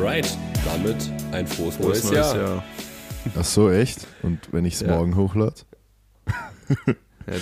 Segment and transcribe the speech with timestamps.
[0.00, 0.34] Alright,
[0.64, 0.96] damit
[1.30, 2.64] ein frohes, Frohes neues, Jahr.
[3.38, 4.06] Ach so, echt?
[4.22, 4.96] Und wenn ich es Ja.
[4.96, 5.56] morgen hochlade?
[6.68, 6.94] Ja,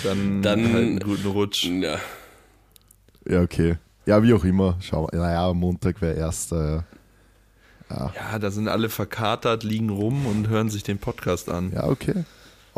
[0.03, 1.67] dann, Dann- halt einen guten Rutsch.
[1.67, 1.99] Ja.
[3.29, 3.77] Ja, okay.
[4.07, 4.77] Ja, wie auch immer.
[4.81, 5.11] Schau mal.
[5.17, 6.85] Naja, Montag wäre erster.
[7.91, 8.13] Ja.
[8.17, 11.71] Ja, da sind alle verkatert, liegen rum und hören sich den Podcast an.
[11.73, 12.25] Ja, okay.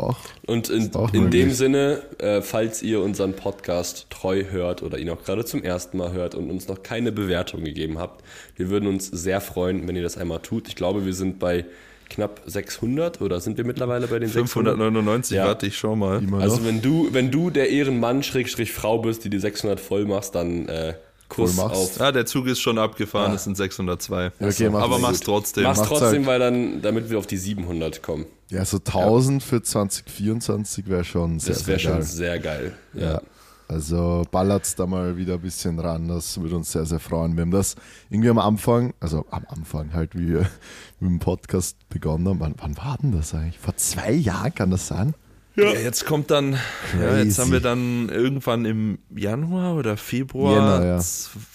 [0.01, 0.17] Auch.
[0.47, 1.51] Und in, in dem.
[1.51, 6.11] Sinne, äh, falls ihr unseren Podcast treu hört oder ihn auch gerade zum ersten Mal
[6.13, 8.23] hört und uns noch keine Bewertung gegeben habt,
[8.55, 10.67] wir würden uns sehr freuen, wenn ihr das einmal tut.
[10.67, 11.65] Ich glaube, wir sind bei
[12.09, 14.73] knapp 600 oder sind wir mittlerweile bei den 600?
[14.75, 15.45] 599, Ja.
[15.45, 16.19] warte, ich schau mal.
[16.21, 20.05] Immer Also wenn du, wenn du der Ehrenmann Schrägstrich Frau bist, die die 600 voll
[20.05, 20.93] machst, dann äh,
[21.31, 21.81] Kuss Voll machst.
[21.99, 22.01] auf.
[22.01, 23.35] Ah, der Zug ist schon abgefahren, Ah.
[23.35, 24.31] es sind 602.
[24.39, 25.01] Ja, okay, mach's Aber gut.
[25.01, 25.63] mach's trotzdem.
[25.63, 26.27] Mach's macht's trotzdem, halt.
[26.27, 28.25] weil dann, damit wir auf die 700 kommen.
[28.49, 32.03] Ja, so 1000 für 2024 wäre schon sehr, Das wäre sehr schon geil.
[32.03, 32.73] sehr geil.
[32.93, 33.21] Ja.
[33.67, 37.37] Also ballert's da mal wieder ein bisschen ran, das würde uns sehr, sehr freuen.
[37.37, 37.75] Wir haben das
[38.09, 40.39] irgendwie am Anfang, also am Anfang halt, wie wir
[40.99, 42.39] mit dem Podcast begonnen haben.
[42.41, 43.59] Wann, wann war denn das eigentlich?
[43.59, 45.13] Vor zwei Jahren kann das sein?
[45.55, 45.71] Ja.
[45.73, 46.53] jetzt kommt dann,
[46.99, 47.41] ja, jetzt Crazy.
[47.41, 50.99] haben wir dann irgendwann im Januar oder Februar Jänner, ja.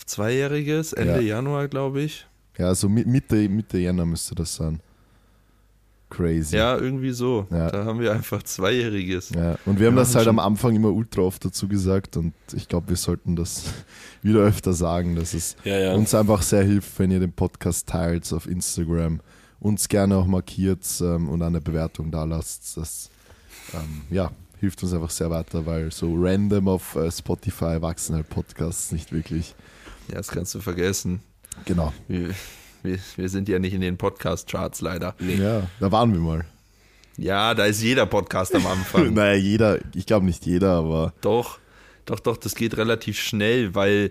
[0.05, 1.36] Zweijähriges, Ende Ja.
[1.36, 2.27] Januar, glaube ich.
[2.58, 4.80] Ja, so Mi- Mitte, Mitte Jänner müsste das sein.
[6.08, 6.56] Crazy.
[6.56, 7.47] Ja, irgendwie so.
[7.50, 7.69] Ja.
[7.70, 9.30] Da haben wir einfach Zweijähriges.
[9.30, 12.69] Ja, und wir haben das halt am Anfang immer ultra oft dazu gesagt und ich
[12.69, 13.64] glaube, wir sollten das
[14.22, 15.94] wieder öfter sagen, dass es Ja, ja.
[15.94, 19.20] uns einfach sehr hilft, wenn ihr den Podcast teilt auf Instagram,
[19.58, 22.77] uns gerne auch markiert ähm, und eine Bewertung da lasst.
[22.77, 23.10] Das
[23.75, 28.28] ähm, ja, hilft uns einfach sehr weiter, weil so random auf äh, Spotify wachsen halt
[28.28, 29.55] Podcasts nicht wirklich.
[30.09, 31.20] Ja, das kannst du vergessen.
[31.64, 31.92] Genau.
[32.09, 32.31] Wir,
[32.83, 35.14] wir, wir sind ja nicht in den Podcast-Charts leider.
[35.19, 36.44] Ja, da waren wir mal.
[37.17, 39.14] Ja, da ist jeder Podcast am Anfang.
[39.14, 41.59] naja, jeder, ich glaube nicht jeder, aber Doch,
[42.05, 44.11] doch, doch, das geht relativ schnell, weil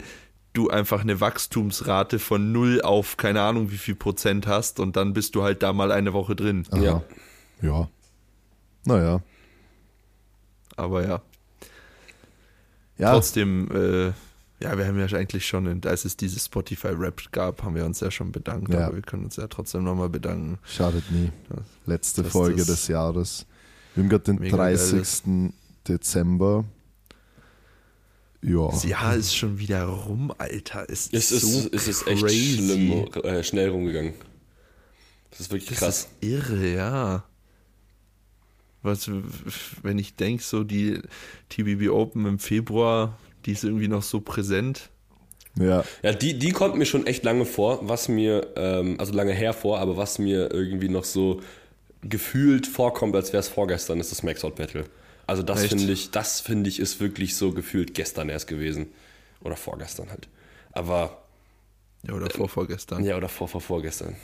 [0.54, 5.14] du einfach eine Wachstumsrate von null auf keine Ahnung wie viel Prozent hast und dann
[5.14, 6.66] bist du halt da mal eine Woche drin.
[6.72, 6.82] aha.
[6.82, 7.04] Ja.
[7.62, 7.90] ja.
[8.86, 9.22] Naja.
[10.76, 11.22] Aber ja,
[12.98, 14.06] Ja, trotzdem, äh,
[14.64, 18.10] ja, wir haben ja eigentlich schon, als es dieses Spotify-Rap gab, haben wir uns ja
[18.10, 18.88] schon bedankt, Ja.
[18.88, 20.60] aber wir können uns ja trotzdem nochmal bedanken.
[20.64, 21.32] Schadet nie.
[21.86, 23.46] Letzte dass Folge das des Jahres.
[23.94, 25.54] Wir haben gerade den mega geil 30.
[25.88, 26.66] Dezember.
[28.42, 28.68] Ja.
[28.70, 30.86] Das Jahr ist schon wieder rum, Alter.
[30.90, 32.58] Es Es ist, so es ist echt crazy.
[32.58, 34.14] schlimm, äh, schnell rumgegangen.
[35.32, 36.00] Das ist wirklich Das krass.
[36.00, 37.24] ist irre, ja.
[38.86, 39.10] Was,
[39.82, 41.00] wenn ich denke, so die
[41.50, 44.90] TBB Open im Februar, die ist irgendwie noch so präsent.
[45.60, 45.84] Ja.
[46.04, 49.54] Ja, die, die kommt mir schon echt lange vor, was mir, ähm, also lange her
[49.54, 51.42] vor, aber was mir irgendwie noch so
[52.02, 54.86] gefühlt vorkommt, als wäre es vorgestern, ist das Maxout Battle.
[55.28, 58.88] Also das finde ich, das finde ich ist wirklich so gefühlt gestern erst gewesen.
[59.42, 60.28] Oder vorgestern halt.
[60.72, 61.24] Aber,
[62.06, 63.04] Ja, oder vor vorgestern.
[63.04, 64.16] ja, oder vor, vor, vorgestern.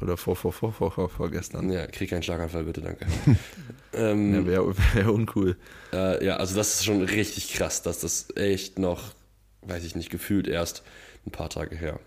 [0.00, 1.70] Oder vor, vor, vor, vor, vor vorgestern.
[1.72, 3.06] Ja, krieg keinen Schlaganfall, bitte, danke.
[3.94, 5.56] ähm, Ja, wäre wär uncool.
[5.92, 9.14] Äh, ja, also das ist schon richtig krass, dass das echt noch,
[9.62, 10.82] weiß ich nicht, gefühlt erst
[11.26, 11.98] ein paar Tage her.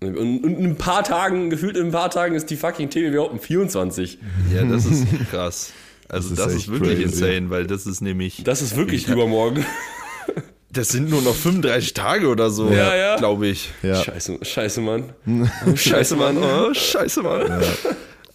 [0.00, 3.18] Und, und in ein paar Tagen, gefühlt in ein paar Tagen ist die fucking TBW
[3.18, 4.18] Open 24.
[4.52, 5.72] Ja, das ist krass.
[6.08, 7.24] Also Das das ist ist, wirklich crazy.
[7.24, 9.64] insane, weil das ist nämlich, Das ist wirklich übermorgen.
[10.72, 13.16] das sind nur noch 35 Tage oder so, Ja, ja.
[13.16, 13.70] glaube ich.
[13.82, 13.96] Ja.
[14.02, 15.12] Scheiße, scheiße, Mann.
[15.74, 16.38] Scheiße, Mann.
[16.38, 17.62] Oh, scheiße, Mann.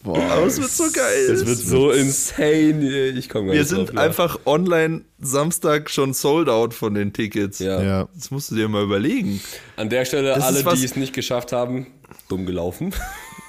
[0.03, 0.21] Boah.
[0.31, 1.31] Aber es wird so geil.
[1.31, 3.07] Es wird so insane.
[3.09, 4.03] Ich komme Wir drauf sind klar.
[4.05, 7.59] einfach online Samstag schon sold out von den Tickets.
[7.59, 7.81] Ja.
[7.81, 8.07] Ja.
[8.15, 9.41] Das musst du dir mal überlegen.
[9.75, 11.87] An der Stelle, Das alle, die es nicht geschafft haben,
[12.29, 12.93] dumm gelaufen.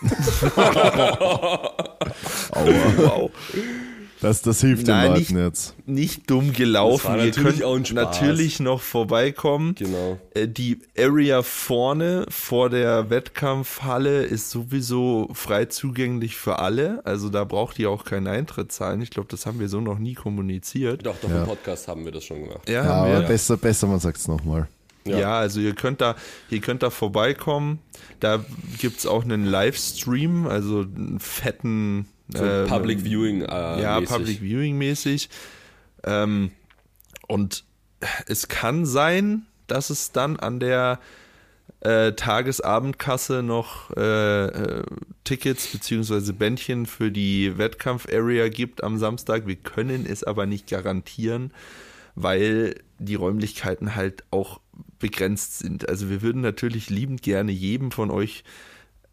[0.56, 1.72] Aua.
[2.96, 3.30] Wow.
[4.20, 5.74] Das, das hilft Nein, den nicht- Leuten jetzt.
[5.86, 7.12] Nicht dumm gelaufen.
[7.18, 9.74] Ihr natürlich könnt auch natürlich noch vorbeikommen.
[9.76, 10.18] Genau.
[10.34, 17.00] Äh, Die Area vorne vor der Wettkampfhalle ist sowieso frei zugänglich für alle.
[17.04, 19.00] Also da braucht ihr auch keinen Eintritt zahlen.
[19.02, 21.06] Ich glaube, das haben wir so noch nie kommuniziert.
[21.06, 21.40] Doch, doch, Ja.
[21.42, 22.68] im Podcast haben wir das schon gemacht.
[22.68, 23.28] Ja, Ja, aber wir.
[23.28, 24.66] besser, besser, man sagt es nochmal.
[25.06, 25.18] Ja.
[25.18, 25.38] Ja.
[25.38, 26.16] also ihr könnt da,
[26.50, 27.78] ihr könnt da vorbeikommen.
[28.20, 28.44] Da
[28.78, 33.42] gibt's auch einen Livestream, also einen fetten So äh, Public Viewing.
[33.42, 34.16] Äh, ja, mäßig.
[34.16, 35.28] Public Viewing mäßig.
[36.04, 36.50] Ähm,
[37.26, 37.64] und
[38.26, 41.00] es kann sein, dass es dann an der
[41.80, 44.82] äh, Tagesabendkasse noch äh, äh,
[45.24, 46.32] Tickets bzw.
[46.32, 49.46] Bändchen für die Wettkampf-Area gibt am Samstag.
[49.46, 51.52] Wir können es aber nicht garantieren,
[52.14, 54.60] weil die Räumlichkeiten halt auch
[54.98, 55.88] begrenzt sind.
[55.88, 58.42] Also wir würden natürlich liebend gerne jedem von euch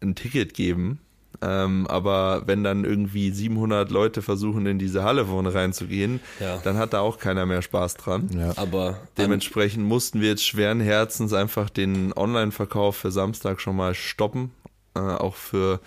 [0.00, 1.00] ein Ticket geben.
[1.42, 6.58] Ähm, aber wenn dann irgendwie 700 Leute versuchen, in diese Halle vorne reinzugehen, Ja.
[6.64, 8.28] dann hat da auch keiner mehr Spaß dran.
[8.36, 8.52] Ja.
[8.56, 14.50] Aber Dementsprechend mussten wir jetzt schweren Herzens einfach den Online-Verkauf für Samstag schon mal stoppen.
[14.94, 15.80] Äh, auch für,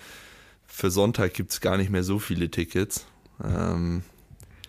[0.66, 3.06] für Sonntag gibt es gar nicht mehr so viele Tickets.
[3.42, 4.02] Ähm,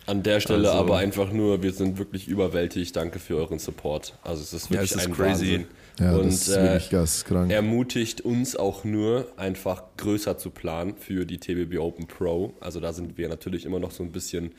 [0.06, 2.96] An der Stelle Also- aber einfach nur, wir sind wirklich überwältigt.
[2.96, 4.18] Danke für euren Support.
[4.24, 5.28] Also es ist Ja, wirklich es ist ein crazy.
[5.52, 5.66] Wahnsinn.
[6.00, 7.50] Ja, Und das ist äh, wirklich geisteskrank.
[7.52, 12.54] ermutigt uns auch nur, einfach größer zu planen für die TBB Open Pro.
[12.60, 14.52] Also da sind wir natürlich immer noch so ein bisschen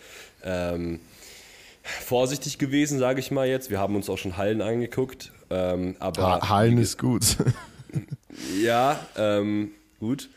[0.44, 1.00] ähm,
[1.84, 3.70] vorsichtig gewesen, sage ich mal jetzt.
[3.70, 5.32] Wir haben uns auch schon Hallen angeguckt.
[5.50, 7.38] Ähm, aber Ha Hallen ist gut.
[8.64, 10.30] ja, ähm, gut.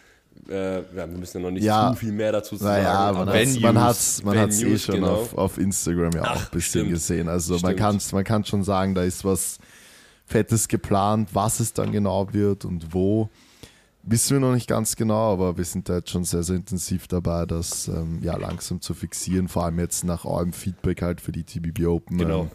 [0.49, 1.93] Äh, wir müssen ja noch nicht Ja.
[1.93, 2.83] zu viel mehr dazu sagen.
[2.85, 5.13] Naja, man aber- hat es man hat's, man hat's eh Venues, schon genau.
[5.15, 6.91] auf, auf Instagram ja auch Ach, ein bisschen stimmt.
[6.91, 7.29] gesehen.
[7.29, 9.59] Also man kann man kann schon sagen, da ist was
[10.27, 13.31] Fettes geplant, was es dann genau wird und wo.
[14.03, 17.09] Wissen wir noch nicht ganz genau, aber wir sind da jetzt schon sehr, sehr intensiv
[17.09, 19.49] dabei, das ähm, ja langsam zu fixieren.
[19.49, 22.19] Vor allem jetzt nach eurem Feedback halt für die TBB Open.
[22.19, 22.43] Genau.
[22.43, 22.51] Ähm,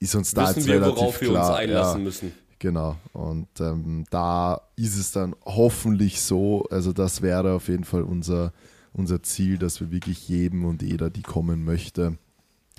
[0.00, 1.50] ist uns da Wissen jetzt wir, relativ worauf wir klar.
[1.50, 2.32] uns einlassen ja, müssen.
[2.58, 2.96] Genau.
[3.12, 8.52] Und ähm, da ist es dann hoffentlich so, also das wäre auf jeden Fall unser,
[8.92, 12.18] unser Ziel, dass wir wirklich jedem und jeder, die kommen möchte,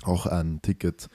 [0.02, 1.08] auch ein Ticket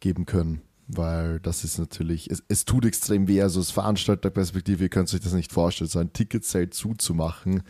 [0.00, 0.62] geben können.
[0.94, 5.20] Weil das ist natürlich, es, es tut extrem weh, also aus Veranstalterperspektive, ihr könnt euch
[5.20, 7.62] das nicht vorstellen, so ein Ticketzelt zuzumachen.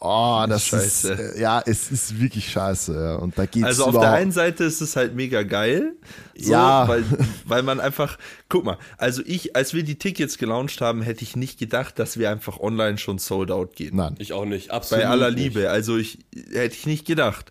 [0.00, 1.34] Oh, das ist ist, scheiße.
[1.34, 2.94] äh, ja, es ist wirklich scheiße.
[2.94, 3.14] Ja.
[3.16, 5.96] Und da geht's Also auf überhaupt, der einen Seite ist es halt mega geil.
[6.36, 6.86] So, Ja.
[6.86, 7.02] Weil,
[7.46, 8.16] weil man einfach,
[8.48, 12.16] guck mal, also ich, als wir die Tickets gelauncht haben, hätte ich nicht gedacht, dass
[12.16, 13.96] wir einfach online schon sold out gehen.
[13.96, 14.14] Nein.
[14.18, 14.70] Ich auch nicht.
[14.70, 15.02] Absolut.
[15.02, 15.54] Bei aller nicht.
[15.54, 15.70] Liebe.
[15.70, 16.20] Also ich
[16.52, 17.50] hätte ich nicht gedacht.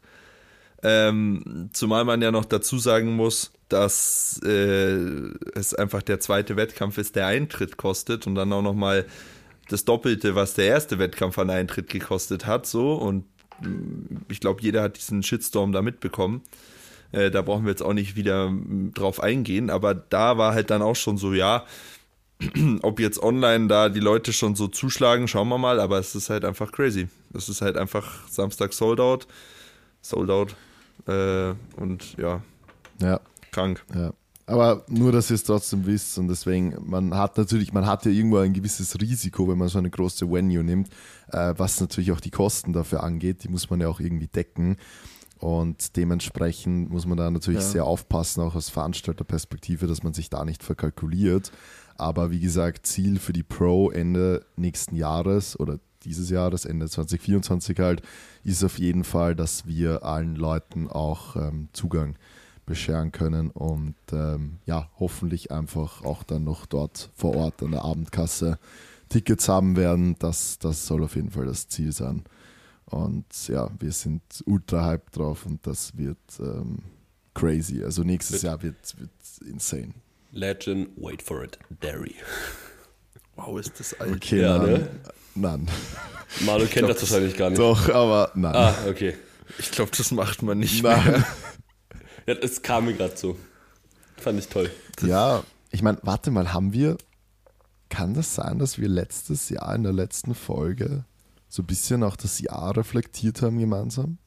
[0.84, 4.98] Ähm, zumal man ja noch dazu sagen muss, dass äh,
[5.56, 9.06] es einfach der zweite Wettkampf ist, der Eintritt kostet und dann auch noch mal
[9.70, 12.66] das Doppelte, was der erste Wettkampf an Eintritt gekostet hat.
[12.66, 13.26] So und
[13.62, 16.42] mh, ich glaube, jeder hat diesen Shitstorm da mitbekommen.
[17.12, 20.70] Äh, da brauchen wir jetzt auch nicht wieder mh, drauf eingehen, aber da war halt
[20.70, 21.66] dann auch schon so, ja,
[22.84, 26.30] ob jetzt online da die Leute schon so zuschlagen, schauen wir mal, aber es ist
[26.30, 27.08] halt einfach crazy.
[27.34, 29.28] Es ist halt einfach Samstag sold out,
[30.02, 30.56] sold out
[31.08, 32.42] äh, und ja,
[33.02, 33.20] Ja.
[33.58, 33.84] Krank.
[33.96, 34.14] Ja.
[34.46, 38.12] Aber nur, dass ihr es trotzdem wisst und deswegen, man hat natürlich, man hat ja
[38.12, 40.90] irgendwo ein gewisses Risiko, wenn man so eine große Venue nimmt,
[41.34, 44.78] äh, was natürlich auch die Kosten dafür angeht, die muss man ja auch irgendwie decken
[45.40, 47.68] und dementsprechend muss man da natürlich Ja.
[47.68, 51.52] sehr aufpassen, auch aus Veranstalterperspektive, dass man sich da nicht verkalkuliert.
[51.98, 57.80] Aber wie gesagt, Ziel für die Pro Ende nächsten Jahres oder dieses Jahres, Ende 2024
[57.80, 58.02] halt,
[58.46, 62.16] ist auf jeden Fall, dass wir allen Leuten auch ähm, Zugang
[62.68, 67.84] bescheren können und ähm, ja, hoffentlich einfach auch dann noch dort vor Ort an der
[67.84, 68.60] Abendkasse
[69.10, 70.16] Tickets haben werden.
[70.20, 72.24] Das, das soll auf jeden Fall das Ziel sein.
[72.86, 76.80] Und ja, wir sind ultra hyped drauf und das wird ähm,
[77.34, 77.84] crazy.
[77.84, 79.10] Also nächstes Jahr wird, wird
[79.50, 79.94] insane.
[80.32, 82.16] Legend, wait for it, Derry.
[83.36, 84.16] Wow, ist das alt.
[84.16, 84.68] Okay, Ja, nein.
[84.72, 84.90] ne?
[85.36, 85.68] Nein.
[86.46, 87.60] Manu kennt glaub, das wahrscheinlich gar nicht.
[87.60, 88.56] Doch, aber nein.
[88.56, 89.16] Ah, okay.
[89.60, 91.26] Ich glaube, das macht man nicht mehr.
[92.28, 93.38] Ja, es kam mir gerade so.
[94.18, 94.70] Fand ich toll.
[95.02, 96.98] Ja, ich meine, warte mal, haben wir,
[97.90, 101.06] kann das sein, dass wir letztes Jahr in der letzten Folge
[101.50, 104.18] so ein bisschen auch das Jahr reflektiert haben gemeinsam?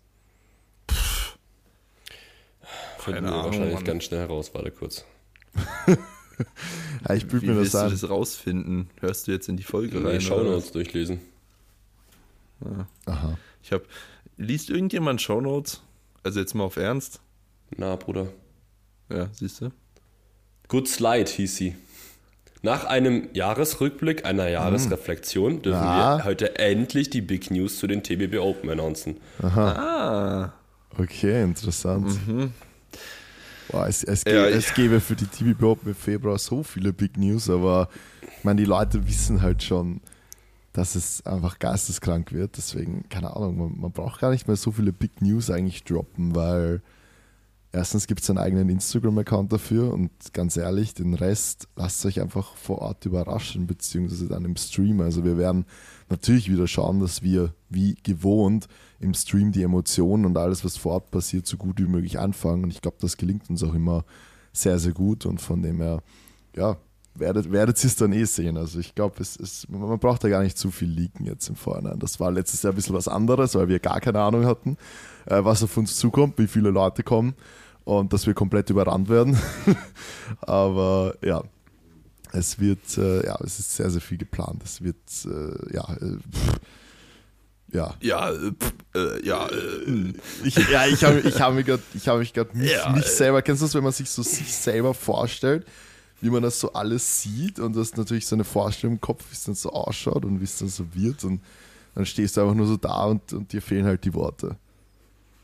[2.99, 3.85] Finden Keine wir Ahnung, wahrscheinlich Mann.
[3.85, 4.53] ganz schnell heraus.
[4.55, 5.05] Warte kurz.
[7.07, 7.91] Ja, ich Wie mir willst das du ein.
[7.93, 8.89] das rausfinden?
[9.01, 10.47] Hörst du jetzt in die Folge Nee, rein?
[10.47, 11.21] Uns durchlesen.
[13.05, 13.37] Aha.
[13.63, 13.85] Ich habe,
[14.39, 15.83] liest irgendjemand Shownotes?
[16.23, 17.21] Also jetzt mal auf Ernst?
[17.77, 18.29] Na, Bruder.
[19.11, 19.71] Ja, siehst du?
[20.69, 21.77] Good Slide hieß sie.
[22.63, 26.19] Nach einem Jahresrückblick, einer Jahresreflexion, dürfen Ah.
[26.19, 29.17] wir heute endlich die Big News zu den TBB Open announcen.
[29.43, 30.53] Ah.
[30.99, 32.19] Okay, interessant.
[33.71, 36.93] Boah, es, es, Ja, gäbe, es gäbe für die TVB Open im Februar so viele
[36.93, 37.89] Big News, aber
[38.39, 40.01] ich meine, die Leute wissen halt schon,
[40.73, 42.57] dass es einfach geisteskrank wird.
[42.59, 46.35] Deswegen, keine Ahnung, man, man braucht gar nicht mehr so viele Big News eigentlich droppen,
[46.35, 46.83] weil
[47.73, 52.57] erstens gibt es einen eigenen Instagram-Account dafür und ganz ehrlich, den Rest lasst euch einfach
[52.57, 55.01] vor Ort überraschen, beziehungsweise dann im Stream.
[55.01, 55.67] Also wir werden
[56.09, 58.67] natürlich wieder schauen, dass wir wie gewohnt
[58.99, 62.65] im Stream die Emotionen und alles, was vor Ort passiert, so gut wie möglich anfangen.
[62.65, 64.05] Und ich glaube, das gelingt uns auch immer
[64.53, 65.25] sehr, sehr gut.
[65.25, 66.03] Und von dem her,
[66.57, 66.77] ja,
[67.15, 68.57] werdet, werdet ihr es dann eh sehen.
[68.57, 71.55] Also ich glaube, es ist, man braucht da gar nicht zu viel leaken jetzt im
[71.55, 71.99] Vorhinein.
[71.99, 74.77] Das war letztes Jahr ein bisschen was anderes, weil wir gar keine Ahnung hatten,
[75.27, 77.35] äh, was auf uns zukommt, wie viele Leute kommen
[77.85, 79.39] und dass wir komplett überrannt werden.
[80.41, 81.43] Aber ja,
[82.33, 84.63] es wird, äh, ja, es ist sehr, sehr viel geplant.
[84.65, 86.61] Es wird, äh, ja, äh, pff,
[87.73, 87.95] ja.
[88.01, 90.13] Ja, äh, pff, äh, ja, äh,
[90.45, 93.63] Ich, ja, ich habe ich hab mich gerade hab mich, mich, Ja, mich selber, kennst
[93.63, 95.67] du das, wenn man sich so sich selber vorstellt,
[96.21, 99.35] wie man das so alles sieht und das natürlich so eine Vorstellung im Kopf, wie
[99.35, 101.41] es dann so ausschaut und wie es dann so wird und
[101.95, 104.57] dann stehst du einfach nur so da und, und dir fehlen halt die Worte.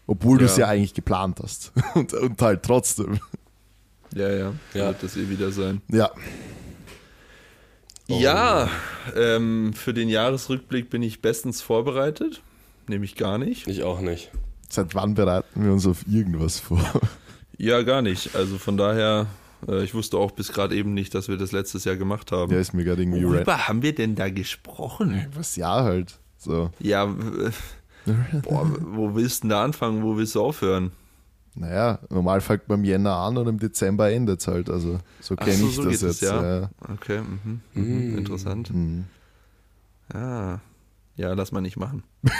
[0.07, 0.73] Obwohl du es ja Ja.
[0.73, 1.73] eigentlich geplant hast.
[1.95, 3.19] Und, und halt trotzdem.
[4.15, 4.87] Ja, ja, Ja.
[4.89, 5.83] wird das eh wieder sein.
[5.91, 6.11] Ja.
[8.09, 8.19] Oh.
[8.21, 8.69] Ja,
[9.17, 12.41] ähm, für den Jahresrückblick bin ich bestens vorbereitet.
[12.89, 13.67] Nämlich gar nicht.
[13.67, 14.31] Ich auch nicht.
[14.69, 16.81] Seit wann bereiten wir uns auf irgendwas vor?
[17.59, 18.37] Ja, gar nicht.
[18.37, 19.29] Also von daher,
[19.67, 22.53] äh, ich wusste auch bis gerade eben nicht, dass wir das letztes Jahr gemacht haben.
[22.53, 25.27] Ja, ist mir gerade irgendwie Worüber haben wir denn da gesprochen?
[25.35, 26.19] Was ja halt.
[26.37, 26.71] So.
[26.81, 27.51] Ja, äh,
[28.43, 30.03] boah, wo willst du denn da anfangen?
[30.03, 30.93] Wo willst du aufhören?
[31.55, 34.69] Naja, normal fängt man im Jänner an und im Dezember endet es halt.
[34.69, 36.31] Also so kenne so, ich so das geht es, jetzt.
[36.31, 36.61] ja.
[36.61, 36.69] ja.
[36.93, 38.75] Okay, mhm, mhm, interessant.
[38.75, 39.07] Mhm.
[40.13, 40.61] Ja.
[41.17, 42.03] ja, lass mal nicht machen.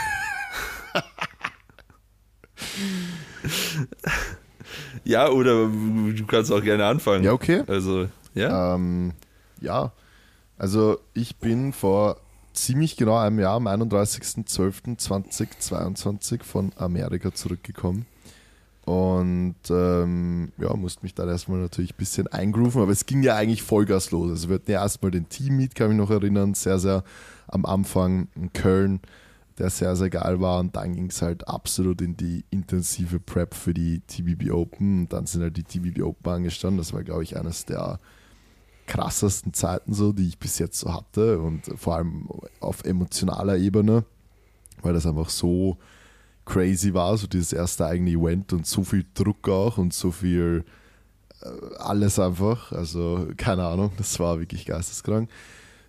[5.03, 7.23] ja, oder du kannst auch gerne anfangen.
[7.23, 7.63] Ja, okay.
[7.67, 8.75] Also, ja.
[8.75, 9.13] Ähm,
[9.59, 9.91] ja,
[10.57, 12.17] also ich bin vor
[12.57, 18.05] ziemlich genau einem Jahr, am 31.12.2022 von Amerika zurückgekommen.
[18.85, 23.35] Und ähm, ja, musste mich dann erstmal natürlich ein bisschen eingrooven, aber es ging ja
[23.35, 24.29] eigentlich Vollgas los.
[24.29, 27.03] Also wir hatten ja erstmal den Team-Meet, kann mich noch erinnern, sehr, sehr
[27.47, 29.01] am Anfang in Köln,
[29.57, 30.61] der sehr, sehr geil war.
[30.61, 35.01] Und dann ging es halt absolut in die intensive Prep für die TBB Open.
[35.01, 36.77] Und dann sind halt die TBB Open angestanden.
[36.77, 37.99] Das war, glaube ich, eines der
[38.87, 42.27] krassesten Zeiten so, die ich bis jetzt so hatte und vor allem
[42.59, 44.05] auf emotionaler Ebene,
[44.81, 45.77] weil das einfach so
[46.45, 50.63] crazy war, so dieses erste eigene Event und so viel Druck auch und so viel
[51.41, 55.29] äh, alles einfach, also keine Ahnung, das war wirklich geisteskrank.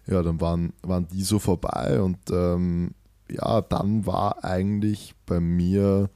[0.07, 2.95] Ja, dann waren, waren die so vorbei und ähm,
[3.31, 6.11] ja, dann war eigentlich bei mir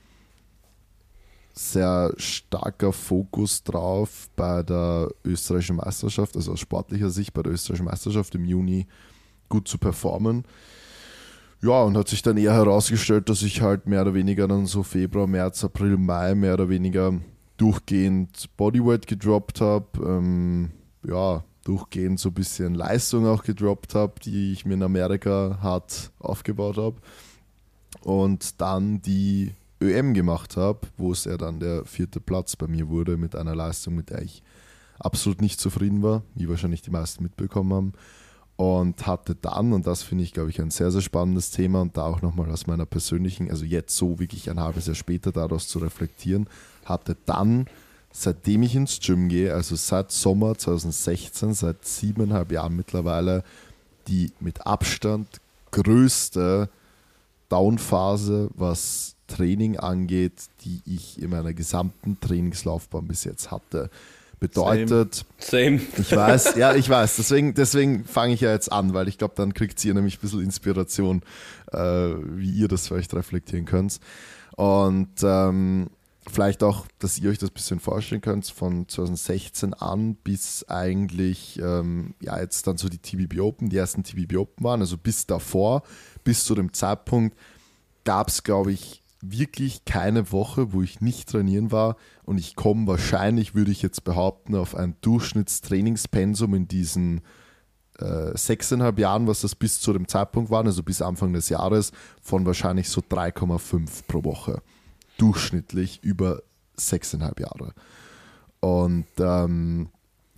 [1.55, 7.87] sehr starker Fokus drauf bei der österreichischen Meisterschaft, also aus sportlicher Sicht bei der österreichischen
[7.87, 8.87] Meisterschaft im Juni
[9.49, 10.45] gut zu performen.
[11.61, 14.83] Ja, und hat sich dann eher herausgestellt, dass ich halt mehr oder weniger dann so
[14.83, 17.15] Februar, März, April, Mai mehr oder weniger
[17.57, 19.87] durchgehend Bodyweight gedroppt habe.
[20.05, 20.71] Ähm,
[21.07, 26.11] ja, durchgehend so ein bisschen Leistung auch gedroppt habe, die ich mir in Amerika hart
[26.19, 26.97] aufgebaut habe.
[28.01, 29.53] Und dann die
[29.83, 33.55] ÖM gemacht habe, wo es ja dann der vierte Platz bei mir wurde mit einer
[33.55, 34.43] Leistung, mit der ich
[34.99, 37.93] absolut nicht zufrieden war, wie wahrscheinlich die meisten mitbekommen haben.
[38.57, 41.97] Und hatte dann, und das finde ich, glaube ich, ein sehr, sehr spannendes Thema und
[41.97, 45.69] da auch nochmal aus meiner persönlichen, also jetzt so wirklich ein halbes Jahr später daraus
[45.69, 46.47] zu reflektieren,
[46.85, 47.67] hatte dann,
[48.13, 53.43] seitdem ich ins Gym gehe, also seit Sommer 2016, seit siebeneinhalb Jahren mittlerweile,
[54.07, 56.69] die mit Abstand größte
[57.49, 60.33] Downphase, was Training angeht,
[60.65, 63.91] die ich in meiner gesamten Trainingslaufbahn bis jetzt hatte.
[64.41, 65.81] Bedeutet, Same.
[65.99, 69.35] ich weiß, ja, ich weiß, deswegen, deswegen fange ich ja jetzt an, weil ich glaube,
[69.37, 71.23] dann kriegt ihr nämlich ein bisschen Inspiration,
[71.71, 74.01] äh, wie ihr das vielleicht reflektieren könnt.
[74.57, 75.91] Und ähm,
[76.29, 81.61] vielleicht auch, dass ihr euch das ein bisschen vorstellen könnt, von 2016 an bis eigentlich,
[81.61, 85.27] ähm, ja, jetzt dann so die TBB Open, die ersten TBB Open waren, also bis
[85.27, 85.83] davor,
[86.25, 87.37] bis zu dem Zeitpunkt,
[88.05, 92.87] gab es, glaube ich, wirklich keine Woche, wo ich nicht trainieren war und ich komme
[92.89, 97.23] wahrscheinlich, würde ich jetzt behaupten, auf ein Durchschnittstrainingspensum in diesen
[97.99, 101.93] äh, sechseinhalb Jahren, was das bis zu dem Zeitpunkt war, also bis Anfang des Jahres,
[102.21, 104.61] von wahrscheinlich so 3,5 pro Woche.
[105.19, 106.43] Durchschnittlich über
[106.77, 107.75] sechseinhalb Jahre.
[108.61, 109.89] Und ähm,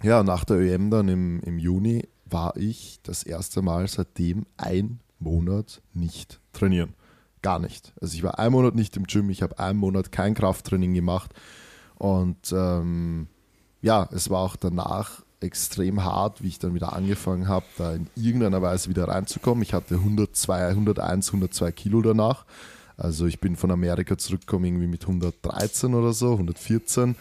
[0.02, 5.00] ja, nach der ÖM dann im, im Juni war ich das erste Mal seitdem ein
[5.18, 6.94] Monat nicht trainieren.
[7.44, 7.92] Gar nicht.
[8.00, 11.30] Also ich war einen Monat nicht im Gym, ich habe einen Monat kein Krafttraining gemacht
[11.96, 13.26] und ähm,
[13.82, 18.06] ja, es war auch danach extrem hart, wie ich dann wieder angefangen habe, da in
[18.16, 19.62] irgendeiner Weise wieder reinzukommen.
[19.62, 22.46] Ich hatte 102, 101, 102 Kilo danach.
[22.96, 27.14] Also ich bin von Amerika zurückgekommen irgendwie mit 113 oder so, 114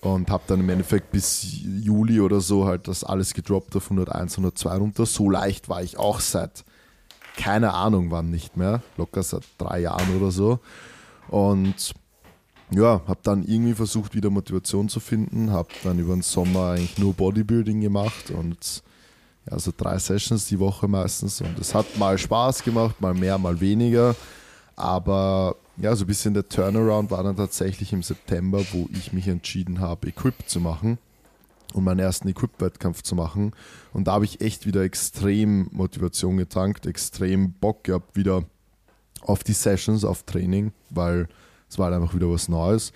[0.00, 4.38] und habe dann im Endeffekt bis Juli oder so halt das alles gedroppt auf 101,
[4.38, 5.04] 102 runter.
[5.04, 6.64] So leicht war ich auch seit
[7.40, 10.58] keine Ahnung wann nicht mehr, locker seit drei Jahren oder so.
[11.28, 11.94] Und
[12.70, 16.98] ja, habe dann irgendwie versucht, wieder Motivation zu finden, habe dann über den Sommer eigentlich
[16.98, 18.82] nur Bodybuilding gemacht und
[19.50, 21.40] ja, so drei Sessions die Woche meistens.
[21.40, 24.14] Und es hat mal Spaß gemacht, mal mehr, mal weniger.
[24.76, 29.26] Aber ja, so ein bisschen der Turnaround war dann tatsächlich im September, wo ich mich
[29.28, 30.98] entschieden habe, Equip zu machen
[31.74, 33.52] und meinen ersten Equip-Wettkampf zu machen.
[33.92, 38.44] Und da habe ich echt wieder extrem Motivation getankt, extrem Bock gehabt wieder
[39.22, 41.28] auf die Sessions, auf Training, weil
[41.68, 42.92] es war halt einfach wieder was Neues.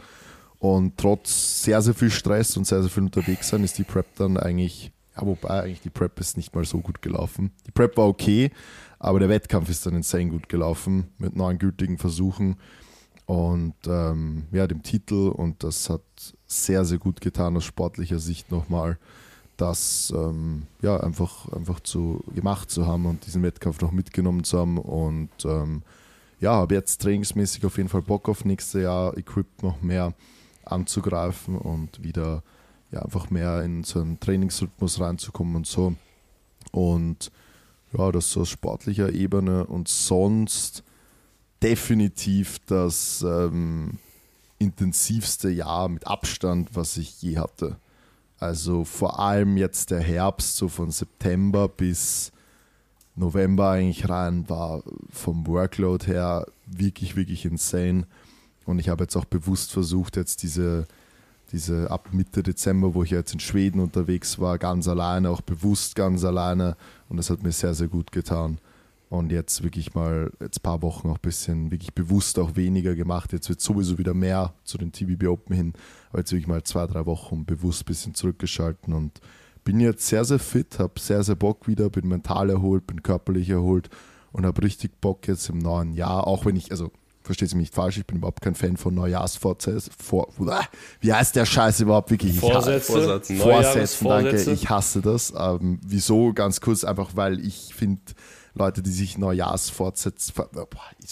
[0.58, 4.06] Und trotz sehr, sehr viel Stress und sehr, sehr viel unterwegs sein, ist die Prep
[4.16, 7.52] dann eigentlich Ja, wobei eigentlich die Prep ist nicht mal so gut gelaufen.
[7.66, 8.50] Die Prep war okay,
[8.98, 12.56] aber der Wettkampf ist dann insane gut gelaufen mit neun gültigen Versuchen
[13.26, 15.28] und ähm, ja, dem Titel.
[15.28, 16.02] Und das hat
[16.46, 18.98] sehr, sehr gut getan aus sportlicher Sicht nochmal,
[19.56, 24.58] das ähm, ja, einfach, einfach zu, gemacht zu haben und diesen Wettkampf noch mitgenommen zu
[24.58, 24.78] haben.
[24.78, 25.82] Und ähm,
[26.40, 30.12] ja, habe jetzt trainingsmäßig auf jeden Fall Bock auf nächstes Jahr, equipped noch mehr
[30.64, 32.42] anzugreifen und wieder
[32.90, 35.94] ja, einfach mehr in so einen Trainingsrhythmus reinzukommen und so.
[36.72, 37.30] Und
[37.96, 40.82] ja, das so aus sportlicher Ebene und sonst
[41.64, 43.98] definitiv das ähm,
[44.58, 47.76] intensivste Jahr mit Abstand, was ich je hatte.
[48.38, 52.32] Also vor allem jetzt der Herbst, so von September bis
[53.16, 58.06] November eigentlich rein, war vom Workload her wirklich, wirklich insane.
[58.66, 60.86] Und ich habe jetzt auch bewusst versucht, jetzt diese,
[61.50, 65.96] diese ab Mitte Dezember, wo ich jetzt in Schweden unterwegs war, ganz alleine, auch bewusst
[65.96, 66.76] ganz alleine.
[67.08, 68.58] Und das hat mir sehr, sehr gut getan.
[69.10, 72.94] Und jetzt wirklich mal, jetzt ein paar Wochen auch ein bisschen wirklich bewusst auch weniger
[72.94, 73.32] gemacht.
[73.32, 75.72] Jetzt wird sowieso wieder mehr zu den TBB Open hin.
[76.10, 79.20] Aber jetzt wirklich mal zwei, drei Wochen bewusst ein bisschen zurückgeschalten und
[79.62, 83.50] bin jetzt sehr, sehr fit, habe sehr, sehr Bock wieder, bin mental erholt, bin körperlich
[83.50, 83.88] erholt
[84.32, 86.90] und habe richtig Bock jetzt im neuen Jahr, auch wenn ich, also
[87.22, 89.92] versteht Sie mich nicht falsch, ich bin überhaupt kein Fan von Neujahrsvorsätzen.
[89.98, 90.28] Vor,
[91.00, 92.38] wie heißt der Scheiß überhaupt wirklich?
[92.38, 92.92] Vorsätze,
[93.36, 95.32] Vorsätzen danke, ich hasse das.
[95.36, 96.34] Ähm, wieso?
[96.34, 98.02] Ganz kurz, einfach weil ich finde,
[98.54, 100.32] Leute, die sich Neujahrsvorsätze,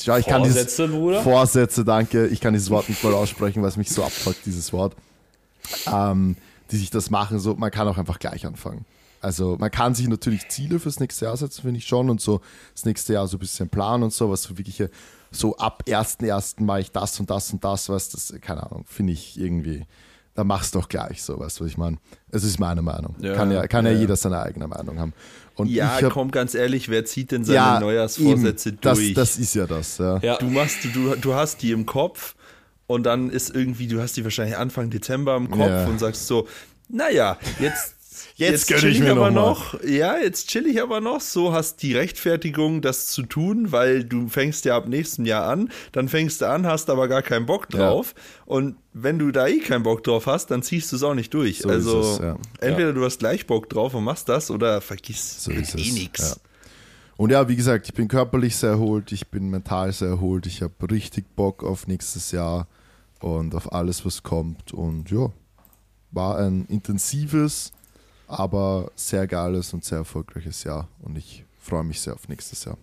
[0.04, 1.22] schau, ich kann Vorsätze, Bruder?
[1.22, 4.72] Vorsätze, danke, ich kann dieses Wort nicht mal aussprechen, weil es mich so abfuckt, dieses
[4.72, 4.94] Wort.
[5.92, 6.36] Ähm,
[6.70, 8.84] die sich das machen, so, man kann auch einfach gleich anfangen.
[9.20, 12.40] Also man kann sich natürlich Ziele fürs nächste Jahr setzen, finde ich schon, und so
[12.74, 14.82] das nächste Jahr so ein bisschen planen und so, was so wirklich
[15.30, 16.62] so ab 1.1.
[16.62, 19.86] mache ich das und das und das, was das, keine Ahnung, finde ich irgendwie,
[20.34, 21.98] da machst du doch gleich so, weißt du, was ich meine?
[22.30, 23.14] Es ist meine Meinung.
[23.20, 23.98] Ja, kann ja, kann ja, ja.
[23.98, 25.12] jeder seine eigene Meinung haben.
[25.56, 28.98] Und Ja, ich hab, komm, ganz ehrlich, wer zieht denn seine ja, Neujahrsvorsätze eben, das,
[28.98, 29.14] durch?
[29.14, 30.18] Das ist ja das, ja.
[30.22, 30.36] Ja.
[30.38, 32.34] Du machst, du, du hast die im Kopf
[32.86, 35.86] und dann ist irgendwie, du hast die wahrscheinlich Anfang Dezember im Kopf Ja.
[35.86, 36.48] und sagst so,
[36.88, 37.94] naja, jetzt,
[38.34, 39.42] Jetzt gönn chill ich mir aber noch
[39.72, 39.82] noch.
[39.84, 41.20] Ja, jetzt chill ich aber noch.
[41.20, 45.70] So hast die Rechtfertigung, das zu tun, weil du fängst ja ab nächstem Jahr an.
[45.92, 48.14] Dann fängst du an, hast aber gar keinen Bock drauf.
[48.46, 51.32] Und wenn du da eh keinen Bock drauf hast, dann ziehst du es auch nicht
[51.34, 51.60] durch.
[51.60, 52.36] So also es, ja.
[52.60, 56.34] entweder du hast gleich Bock drauf und machst das oder vergiss So ist eh ja.
[57.16, 60.62] Und ja, wie gesagt, ich bin körperlich sehr erholt, ich bin mental sehr erholt, ich
[60.62, 62.66] habe richtig Bock auf nächstes Jahr
[63.20, 64.72] und auf alles, was kommt.
[64.72, 65.30] Und ja,
[66.10, 67.72] war ein intensives,
[68.32, 70.88] aber sehr geiles und sehr erfolgreiches Jahr.
[71.02, 72.78] Und ich freue mich sehr auf nächstes Jahr.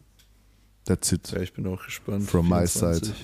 [0.86, 1.32] That's it.
[1.32, 2.24] Ja, ich bin auch gespannt.
[2.30, 3.08] From my 24.
[3.10, 3.16] side.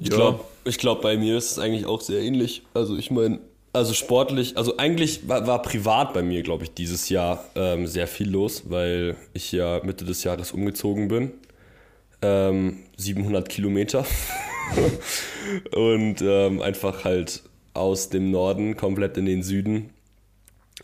[0.00, 0.16] Ich Ja.
[0.16, 2.62] glaube, ich glaub, bei mir ist es eigentlich auch sehr ähnlich.
[2.74, 3.40] Also ich meine,
[3.72, 8.06] also sportlich, also eigentlich war, war privat bei mir, glaube ich, dieses Jahr ähm, sehr
[8.06, 11.32] viel los, weil ich ja Mitte des Jahres umgezogen bin.
[12.22, 14.04] Ähm, 700 Kilometer.
[15.74, 17.42] Und ähm, einfach halt
[17.74, 19.90] aus dem Norden komplett in den Süden.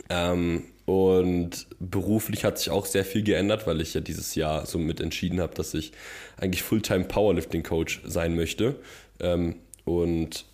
[0.09, 4.77] Ähm, und beruflich hat sich auch sehr viel geändert, weil ich ja dieses Jahr so
[4.77, 5.91] mit entschieden habe, dass ich
[6.37, 8.75] eigentlich Fulltime Powerlifting Coach sein möchte.
[9.19, 10.45] Ähm, und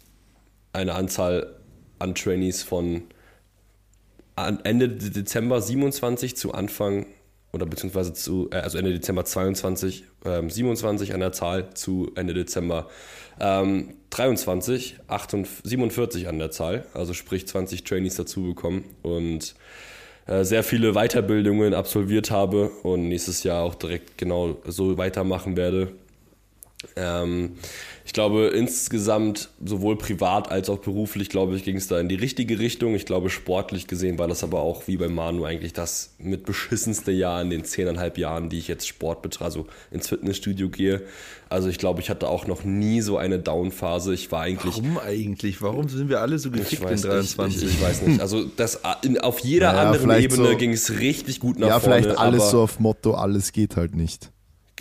[0.73, 1.56] eine Anzahl
[1.99, 3.04] an Trainees von
[4.36, 7.06] Ende Dezember 27 zu Anfang
[7.53, 12.33] oder beziehungsweise zu, äh, also Ende Dezember 22, ähm, 27 an der Zahl zu Ende
[12.33, 12.89] Dezember
[13.39, 19.55] ähm, 23, 48, 47 an der Zahl, also sprich 20 Trainees dazu bekommen und
[20.27, 25.89] äh, sehr viele Weiterbildungen absolviert habe und nächstes Jahr auch direkt genau so weitermachen werde.
[26.95, 27.57] Ähm,
[28.12, 32.15] ich glaube, insgesamt, sowohl privat als auch beruflich, glaube ich, ging es da in die
[32.15, 32.93] richtige Richtung.
[32.93, 37.13] Ich glaube, sportlich gesehen war das aber auch wie bei Manu eigentlich das mit beschissenste
[37.13, 41.04] Jahr in den zehneinhalb Jahren, die ich jetzt Sport betreibe, also ins Fitnessstudio gehe.
[41.47, 44.13] Also ich glaube, ich hatte auch noch nie so eine Down-Phase.
[44.13, 45.62] Ich war eigentlich Warum eigentlich?
[45.62, 47.63] Warum sind wir alle so gefickt ich in weiß, 23?
[47.63, 48.19] Ich, ich, weiß nicht.
[48.19, 51.80] Also das, in, auf jeder Naja, anderen Ebene so- ging es richtig gut nach Ja,
[51.80, 52.04] vorne.
[52.04, 54.32] vielleicht alles so auf Motto, alles geht halt nicht.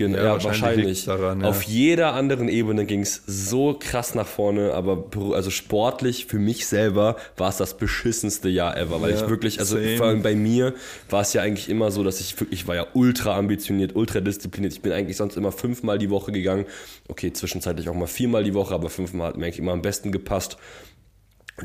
[0.01, 1.05] Genau, Ja, ja, wahrscheinlich wahrscheinlich.
[1.05, 1.47] daran, ja.
[1.49, 6.67] Auf jeder anderen Ebene ging es so krass nach vorne, aber also sportlich für mich
[6.67, 9.99] selber war es das beschissenste Jahr ever, weil ich wirklich, also same.
[9.99, 10.73] vor allem bei mir
[11.11, 14.21] war es ja eigentlich immer so, dass ich wirklich, ich war ja ultra ambitioniert, ultra
[14.21, 14.73] diszipliniert.
[14.73, 16.65] Ich bin eigentlich sonst immer fünfmal die Woche gegangen.
[17.09, 20.13] Okay, zwischenzeitlich auch mal viermal die Woche, aber fünfmal hat mir eigentlich immer am besten
[20.13, 20.57] gepasst.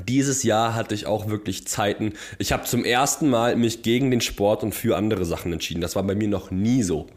[0.10, 2.16] Dieses Jahr hatte ich auch wirklich Zeiten.
[2.38, 5.80] Ich habe zum ersten Mal mich gegen den Sport und für andere Sachen entschieden.
[5.80, 7.08] Das war bei mir noch nie so.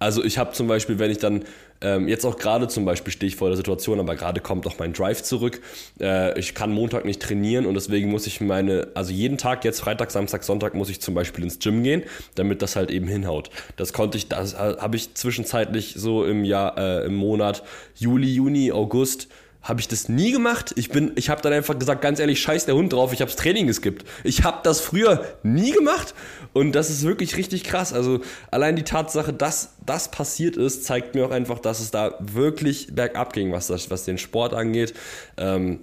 [0.00, 1.44] Also ich habe zum Beispiel, wenn ich dann
[1.82, 4.78] ähm, jetzt auch gerade zum Beispiel stehe ich vor der Situation, aber gerade kommt auch
[4.78, 5.60] mein Drive zurück.
[6.00, 9.80] Äh, ich kann Montag nicht trainieren und deswegen muss ich meine, also jeden Tag, jetzt
[9.80, 12.02] Freitag, Samstag, Sonntag, muss ich zum Beispiel ins Gym gehen,
[12.34, 13.50] damit das halt eben hinhaut.
[13.76, 17.62] Das konnte ich, das habe ich zwischenzeitlich so im Jahr, äh, im Monat
[17.94, 19.28] Juli, Juni, August
[19.62, 20.72] habe ich das nie gemacht.
[20.76, 23.30] Ich bin, ich habe dann einfach gesagt, ganz ehrlich, scheiß der Hund drauf, ich habe
[23.30, 24.06] Training geskippt.
[24.24, 26.14] Ich habe das früher nie gemacht
[26.52, 27.92] und das ist wirklich richtig krass.
[27.92, 28.20] Also
[28.50, 32.94] allein die Tatsache, dass das passiert ist, zeigt mir auch einfach, dass es da wirklich
[32.94, 34.94] bergab ging, was das, was den Sport angeht.
[35.36, 35.80] Ähm,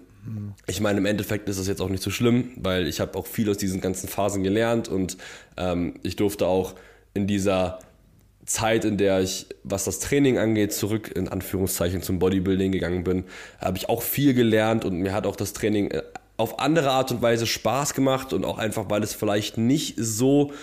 [0.65, 3.27] ich meine, im Endeffekt ist es jetzt auch nicht so schlimm, weil ich habe auch
[3.27, 5.17] viel aus diesen ganzen Phasen gelernt und
[5.55, 6.73] ähm, ich durfte auch
[7.13, 7.79] in dieser
[8.47, 13.25] Zeit, in der ich, was das Training angeht, zurück in Anführungszeichen zum Bodybuilding gegangen bin,
[13.59, 16.01] habe ich auch viel gelernt und mir hat auch das Training äh,
[16.37, 20.53] auf andere Art und Weise Spaß gemacht und auch einfach, weil es vielleicht nicht so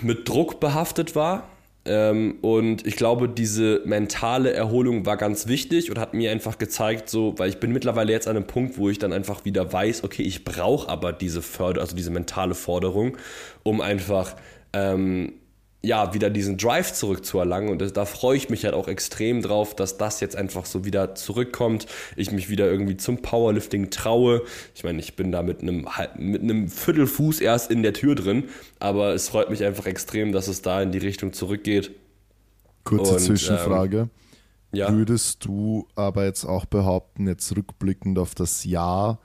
[0.00, 1.48] mit Druck behaftet war.
[1.86, 7.10] Ähm, und ich glaube, diese mentale Erholung war ganz wichtig und hat mir einfach gezeigt,
[7.10, 10.02] so, weil ich bin mittlerweile jetzt an einem Punkt, wo ich dann einfach wieder weiß,
[10.02, 13.18] okay, ich brauche aber diese Förder, also diese mentale Forderung,
[13.64, 14.34] um einfach
[14.72, 15.34] ähm,
[15.84, 17.70] ja, wieder diesen Drive zurückzuerlangen.
[17.70, 20.84] Und das, da freue ich mich halt auch extrem drauf, dass das jetzt einfach so
[20.84, 21.86] wieder zurückkommt.
[22.16, 24.42] Ich mich wieder irgendwie zum Powerlifting traue.
[24.74, 28.44] Ich meine, ich bin da mit einem, mit einem Viertelfuß erst in der Tür drin,
[28.80, 31.90] aber es freut mich einfach extrem, dass es da in die Richtung zurückgeht.
[32.84, 33.98] Kurze Und, Zwischenfrage.
[33.98, 34.10] Ähm,
[34.72, 34.92] ja.
[34.92, 39.20] Würdest du aber jetzt auch behaupten, jetzt rückblickend auf das Jahr,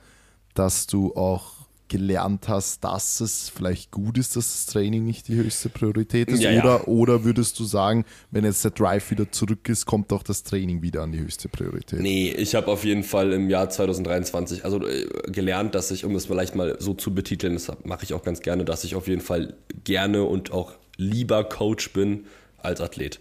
[0.54, 1.59] dass du auch
[1.90, 6.40] gelernt hast, dass es vielleicht gut ist, dass das Training nicht die höchste Priorität ist?
[6.40, 6.84] Ja, oder, ja.
[6.86, 10.80] oder würdest du sagen, wenn jetzt der Drive wieder zurück ist, kommt auch das Training
[10.80, 12.00] wieder an die höchste Priorität?
[12.00, 16.14] Nee, ich habe auf jeden Fall im Jahr 2023 also äh, gelernt, dass ich, um
[16.14, 19.08] das vielleicht mal so zu betiteln, das mache ich auch ganz gerne, dass ich auf
[19.08, 22.24] jeden Fall gerne und auch lieber Coach bin
[22.58, 23.20] als Athlet.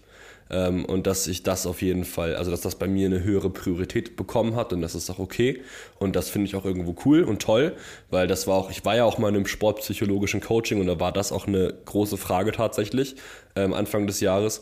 [0.49, 3.49] Ähm, und dass ich das auf jeden Fall, also dass das bei mir eine höhere
[3.49, 5.62] Priorität bekommen hat und das ist auch okay.
[5.99, 7.75] Und das finde ich auch irgendwo cool und toll,
[8.09, 10.99] weil das war auch, ich war ja auch mal in einem sportpsychologischen Coaching und da
[10.99, 13.15] war das auch eine große Frage tatsächlich,
[13.55, 14.62] ähm, Anfang des Jahres.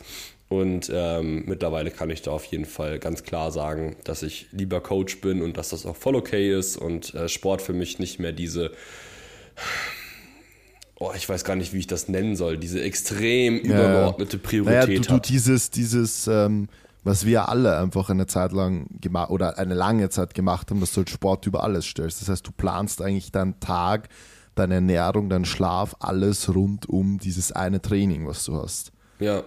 [0.49, 4.79] Und ähm, mittlerweile kann ich da auf jeden Fall ganz klar sagen, dass ich lieber
[4.79, 8.19] Coach bin und dass das auch voll okay ist und äh, Sport für mich nicht
[8.19, 8.71] mehr diese
[10.99, 15.01] oh, ich weiß gar nicht, wie ich das nennen soll, diese extrem übergeordnete Priorität naja,
[15.01, 16.67] du, du dieses, dieses, ähm,
[17.03, 20.91] was wir alle einfach eine Zeit lang gemacht oder eine lange Zeit gemacht haben, dass
[20.91, 22.21] du halt Sport über alles stellst.
[22.21, 24.09] Das heißt, du planst eigentlich deinen Tag,
[24.55, 28.91] deine Ernährung, deinen Schlaf, alles rund um dieses eine Training, was du hast.
[29.19, 29.43] Ja,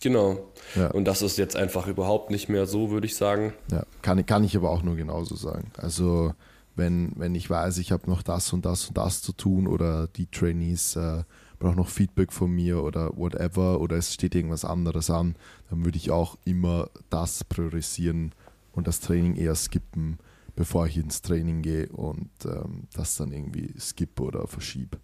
[0.00, 0.52] genau.
[0.76, 0.88] Ja.
[0.88, 3.54] Und das ist jetzt einfach überhaupt nicht mehr so, würde ich sagen.
[3.72, 5.72] Ja, kann, kann ich aber auch nur genauso sagen.
[5.76, 6.34] Also
[6.80, 10.08] wenn, wenn ich weiß, ich habe noch das und das und das zu tun oder
[10.08, 11.24] die Trainees äh,
[11.58, 15.36] brauchen noch Feedback von mir oder whatever oder es steht irgendwas anderes an,
[15.68, 18.34] dann würde ich auch immer das priorisieren
[18.72, 20.18] und das Training eher skippen,
[20.56, 24.98] bevor ich ins Training gehe und ähm, das dann irgendwie skippe oder verschiebe.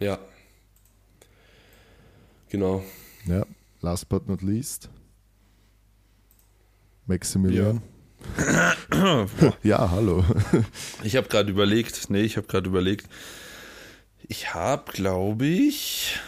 [0.00, 0.18] Ja.
[2.48, 2.82] Genau.
[3.26, 3.46] Ja,
[3.80, 4.90] last but not least.
[7.06, 7.80] Maximilian.
[8.38, 8.65] Ja.
[9.62, 10.24] ja, hallo.
[11.02, 13.08] ich habe gerade überlegt, nee, ich habe gerade überlegt,
[14.28, 16.18] ich habe, glaube ich,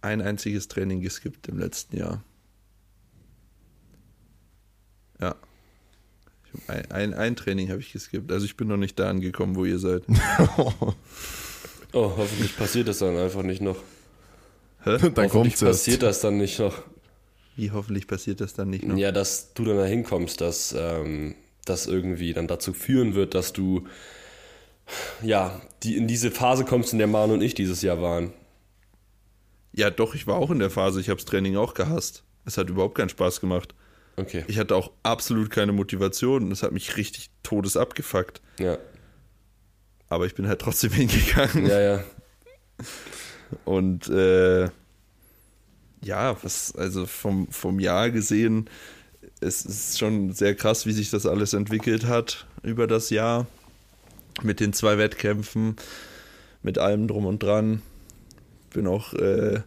[0.00, 2.22] ein einziges Training geskippt im letzten Jahr.
[5.20, 5.34] Ja.
[6.66, 8.32] Ein, ein, ein Training habe ich geskippt.
[8.32, 10.04] Also ich bin noch nicht da angekommen, wo ihr seid.
[11.92, 13.76] oh, hoffentlich passiert das dann einfach nicht noch.
[14.82, 14.98] Hä?
[14.98, 16.82] Dann hoffentlich passiert das dann nicht noch.
[17.58, 18.96] Wie hoffentlich passiert das dann nicht noch?
[18.96, 23.52] Ja, dass du dann da hinkommst, dass ähm, das irgendwie dann dazu führen wird, dass
[23.52, 23.88] du
[25.22, 28.32] ja, die in diese Phase kommst, in der Manu und ich dieses Jahr waren.
[29.72, 31.00] Ja, doch, ich war auch in der Phase.
[31.00, 32.22] Ich habe das Training auch gehasst.
[32.44, 33.74] Es hat überhaupt keinen Spaß gemacht.
[34.16, 34.44] Okay.
[34.46, 36.52] Ich hatte auch absolut keine Motivation.
[36.52, 38.40] Es hat mich richtig todes abgefuckt.
[38.60, 38.78] Ja.
[40.08, 41.66] Aber ich bin halt trotzdem hingegangen.
[41.66, 42.04] Ja, ja.
[43.64, 44.68] Und äh,
[46.02, 48.68] ja, was, also vom, vom Jahr gesehen,
[49.40, 53.46] es ist schon sehr krass, wie sich das alles entwickelt hat über das Jahr.
[54.42, 55.76] Mit den zwei Wettkämpfen,
[56.62, 57.82] mit allem drum und dran.
[58.70, 59.62] Bin auch äh,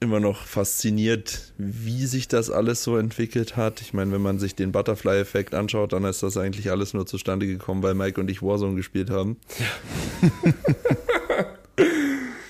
[0.00, 3.80] immer noch fasziniert, wie sich das alles so entwickelt hat.
[3.80, 7.46] Ich meine, wenn man sich den Butterfly-Effekt anschaut, dann ist das eigentlich alles nur zustande
[7.46, 9.38] gekommen, weil Mike und ich Warzone gespielt haben.
[9.58, 10.52] Ja.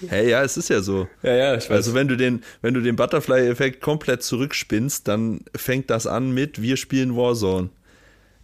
[0.09, 1.07] Hey, ja, es ist ja so.
[1.23, 1.77] Ja, ja, ich weiß.
[1.77, 6.63] Also wenn du den, wenn du den Butterfly-Effekt komplett zurückspinnst, dann fängt das an mit,
[6.63, 7.71] wir spielen Warzone.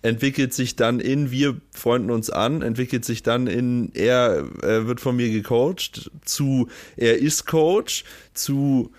[0.03, 5.01] Entwickelt sich dann in, wir freunden uns an, entwickelt sich dann in, er äh, wird
[5.01, 8.93] von mir gecoacht, zu, er ist Coach, zu,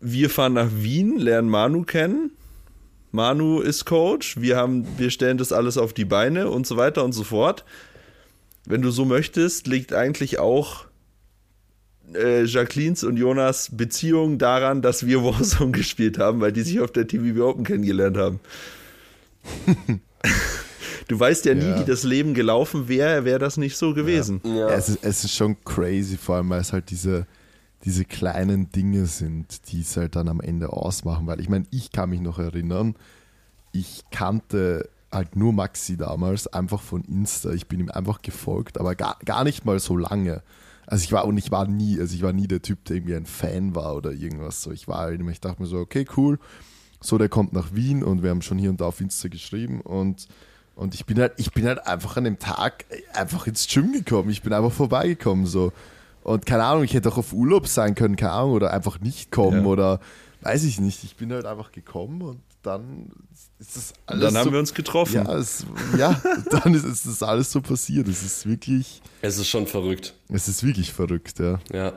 [0.00, 2.32] wir fahren nach Wien, lernen Manu kennen.
[3.12, 4.40] Manu ist Coach.
[4.40, 7.64] Wir haben, wir stellen das alles auf die Beine und so weiter und so fort.
[8.66, 10.89] Wenn du so möchtest, liegt eigentlich auch
[12.14, 16.90] äh, Jacquelines und Jonas Beziehung daran, dass wir Warzone gespielt haben, weil die sich auf
[16.92, 18.40] der TVB Open kennengelernt haben.
[21.08, 21.80] du weißt ja nie, Ja.
[21.80, 24.40] wie das Leben gelaufen wäre, wäre das nicht so gewesen.
[24.44, 24.68] Ja.
[24.70, 27.26] Es, ist, es ist schon crazy, vor allem weil es halt diese,
[27.84, 31.26] diese kleinen Dinge sind, die es halt dann am Ende ausmachen.
[31.26, 32.94] Weil ich meine, ich kann mich noch erinnern,
[33.72, 37.50] ich kannte halt nur Maxi damals, einfach von Insta.
[37.52, 40.42] Ich bin ihm einfach gefolgt, aber gar, gar nicht mal so lange.
[40.90, 43.14] Also ich war und ich war nie, also ich war nie der Typ, der irgendwie
[43.14, 44.72] ein Fan war oder irgendwas so.
[44.72, 46.38] Ich war halt immer, ich dachte mir so, okay, cool.
[47.00, 49.80] So, der kommt nach Wien und wir haben schon hier und da auf Insta geschrieben
[49.80, 50.26] und
[50.76, 54.30] und ich bin halt, ich bin halt einfach an dem Tag einfach ins Gym gekommen.
[54.30, 55.72] Ich bin einfach vorbeigekommen so.
[56.22, 59.30] Und keine Ahnung, ich hätte auch auf Urlaub sein können, keine Ahnung, oder einfach nicht
[59.30, 59.66] kommen Ja.
[59.66, 60.00] oder
[60.40, 61.04] weiß ich nicht.
[61.04, 63.10] Ich bin halt einfach gekommen und dann
[63.58, 65.14] ist das alles dann haben so, wir uns getroffen.
[65.14, 65.64] ja, es,
[65.96, 66.20] ja,
[66.50, 68.06] dann ist, ist das alles so passiert.
[68.08, 70.14] Es ist wirklich, Es ist schon verrückt.
[70.28, 71.58] es ist wirklich verrückt, ja.
[71.72, 71.92] Ja.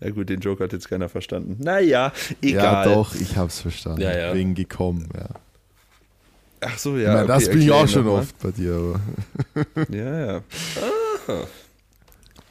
[0.00, 1.56] Ja gut, den Joke hat jetzt keiner verstanden.
[1.62, 2.84] Naja, Ja, egal.
[2.94, 4.00] doch, ich hab's verstanden.
[4.02, 4.34] Ja, ja.
[4.34, 5.28] Wegen gekommen, ja.
[6.60, 7.12] Ach so, ich ja.
[7.14, 9.00] meine, das okay, bin ich auch schon oft bei dir, aber.
[9.94, 10.42] Ja, ja.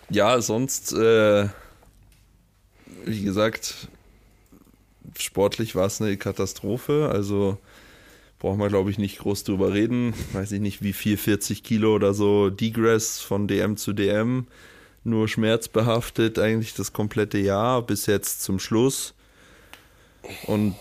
[0.10, 1.48] Ja, sonst, äh,
[3.06, 3.88] wie gesagt,
[5.18, 7.10] sportlich war es eine Katastrophe.
[7.12, 7.58] Also
[8.40, 10.14] brauchen wir, glaube ich, nicht groß drüber reden.
[10.34, 14.48] Weiß ich nicht, wie viel, 40 Kilo oder so Degress von DM zu DM.
[15.06, 19.14] Nur schmerzbehaftet eigentlich das komplette Jahr bis jetzt zum Schluss.
[20.48, 20.76] Und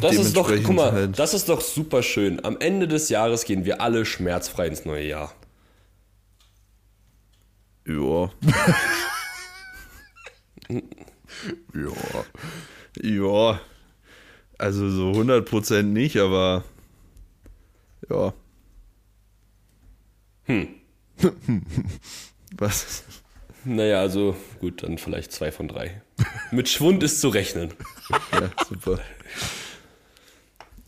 [0.00, 1.18] Das ist doch, guck mal, halt.
[1.18, 2.44] das ist doch super schön.
[2.44, 5.34] Am Ende des Jahres gehen wir alle schmerzfrei ins neue Jahr.
[7.86, 8.30] ja,
[11.74, 12.24] Ja.
[13.00, 13.60] Ja,
[14.58, 16.64] also so 100% nicht, aber
[18.10, 18.32] ja.
[20.44, 20.68] Hm.
[22.56, 23.04] Was?
[23.64, 26.02] Naja, also gut, dann vielleicht zwei von drei.
[26.50, 27.72] Mit Schwund ist zu rechnen.
[28.32, 28.98] Ja, super.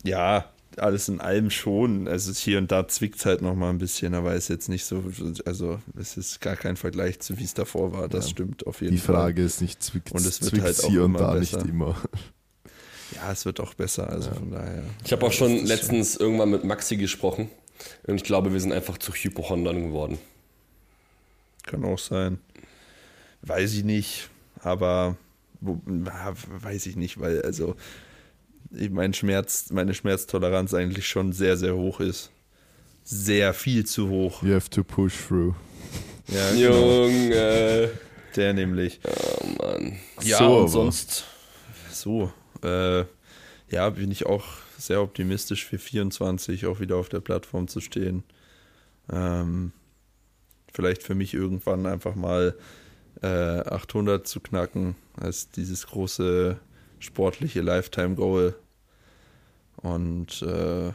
[0.03, 2.07] Ja, alles in allem schon.
[2.07, 4.85] Also hier und da zwickt es halt noch mal ein bisschen, aber ist jetzt nicht
[4.85, 5.03] so,
[5.45, 8.07] also es ist gar kein Vergleich zu wie es davor war.
[8.07, 9.15] Das stimmt auf jeden Die Fall.
[9.15, 11.57] Frage ist nicht, zwickt Und es wird halt auch hier und immer da besser.
[11.57, 11.95] nicht immer.
[13.15, 14.83] Ja, es wird auch besser, also von daher.
[15.03, 17.49] Ich habe auch schon letztens irgendwann mit Maxi gesprochen
[18.07, 20.17] und ich glaube, wir sind einfach zu Hypochondern geworden.
[21.63, 22.39] Kann auch sein.
[23.41, 25.17] Weiß ich nicht, aber
[25.61, 27.75] weiß ich nicht, weil also
[28.69, 32.31] mein Schmerz, meine Schmerztoleranz eigentlich schon sehr, sehr hoch ist.
[33.03, 34.41] Sehr viel zu hoch.
[34.43, 35.55] You have to push through.
[36.27, 37.05] Ja, genau.
[37.05, 37.91] Junge.
[38.35, 38.99] Der nämlich.
[39.03, 39.97] Oh Mann.
[40.23, 41.25] Ja, So, und sonst
[41.91, 42.31] so.
[42.63, 43.05] Äh,
[43.69, 44.45] ja, bin ich auch
[44.77, 48.23] sehr optimistisch für 24 auch wieder auf der Plattform zu stehen.
[49.11, 49.71] Ähm,
[50.73, 52.55] vielleicht für mich irgendwann einfach mal
[53.21, 56.59] äh, 800 zu knacken als dieses große
[57.05, 58.55] sportliche Lifetime-Goal.
[59.77, 60.87] Und äh,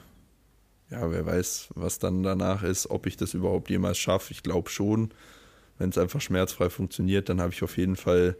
[0.90, 4.32] ja, wer weiß, was dann danach ist, ob ich das überhaupt jemals schaffe.
[4.32, 5.10] Ich glaube schon.
[5.78, 8.36] Wenn es einfach schmerzfrei funktioniert, dann habe ich auf jeden Fall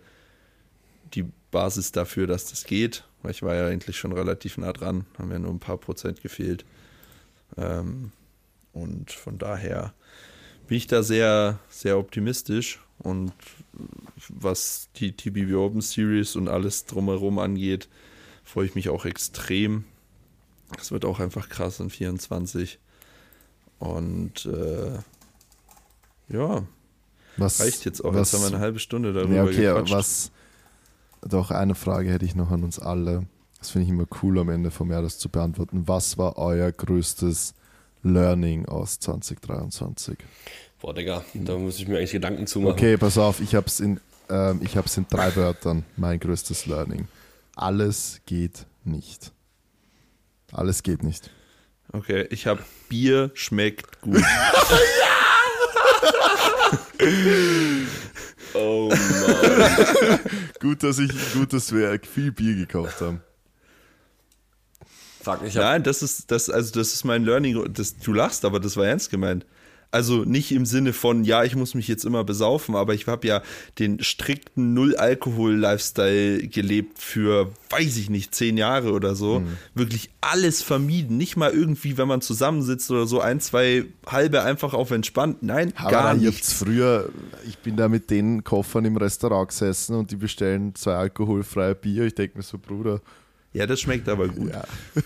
[1.15, 3.05] die Basis dafür, dass das geht.
[3.23, 6.23] Weil ich war ja eigentlich schon relativ nah dran, haben ja nur ein paar Prozent
[6.23, 6.65] gefehlt.
[7.57, 8.13] Ähm,
[8.73, 9.95] und von daher
[10.67, 12.81] bin ich da sehr, sehr optimistisch.
[12.99, 13.33] Und
[14.33, 17.89] was die TBB Open Series und alles drumherum angeht,
[18.45, 19.85] freue ich mich auch extrem.
[20.79, 22.79] Es wird auch einfach krass in 24.
[23.79, 24.99] Und äh,
[26.29, 26.63] ja,
[27.37, 28.15] Was, reicht jetzt auch.
[28.15, 29.93] Was, jetzt haben wir eine halbe Stunde darüber ja, okay, gequatscht.
[29.93, 30.31] was.
[31.23, 33.27] Doch, eine Frage hätte ich noch an uns alle.
[33.59, 35.87] Das finde ich immer cool am Ende vom Jahr, das zu beantworten.
[35.87, 37.55] Was war euer größtes
[38.03, 40.17] Learning aus 2023?
[40.81, 42.73] Boah, Digga, da muss ich mir eigentlich Gedanken zu machen.
[42.73, 45.85] Okay, pass auf, ich habe es in, ähm, ich hab's in drei Wörtern.
[45.97, 47.09] Mein größtes Learning.
[47.57, 49.33] Alles geht nicht.
[50.53, 51.31] Alles geht nicht.
[51.93, 54.23] Okay, ich habe Bier schmeckt gut.
[58.53, 60.21] Oh Mann.
[60.61, 63.23] Gut, dass ich, gut, dass wir viel Bier gekauft haben.
[65.23, 67.73] Fuck, ich hab, Nein, das ist das also das ist mein Learning.
[67.73, 69.47] Das, du lachst, aber das war ernst gemeint.
[69.93, 73.27] Also nicht im Sinne von, ja, ich muss mich jetzt immer besaufen, aber ich habe
[73.27, 73.43] ja
[73.81, 79.41] den strikten Null-Alkohol-Lifestyle gelebt für, weiß ich nicht, zehn Jahre oder so.
[79.41, 79.57] Mhm.
[79.75, 81.17] Wirklich alles vermieden.
[81.17, 85.43] Nicht mal irgendwie, wenn man zusammensitzt oder so, ein, zwei halbe einfach auf entspannt.
[85.43, 86.53] Nein, aber gar nichts.
[86.53, 87.09] Früher,
[87.49, 92.05] ich bin da mit den Koffern im Restaurant gesessen und die bestellen zwei alkoholfreie Bier.
[92.05, 93.01] Ich denke mir so, Bruder.
[93.53, 94.53] Ja, das schmeckt aber gut.
[94.53, 94.65] Ja.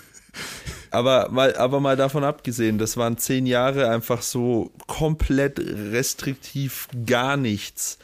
[0.94, 7.37] Aber mal, aber mal davon abgesehen, das waren zehn Jahre einfach so komplett restriktiv gar
[7.37, 7.98] nichts.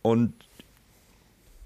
[0.00, 0.32] Und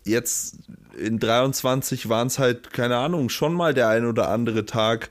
[0.05, 0.57] jetzt
[0.99, 5.11] in 23 waren es halt, keine Ahnung, schon mal der ein oder andere Tag,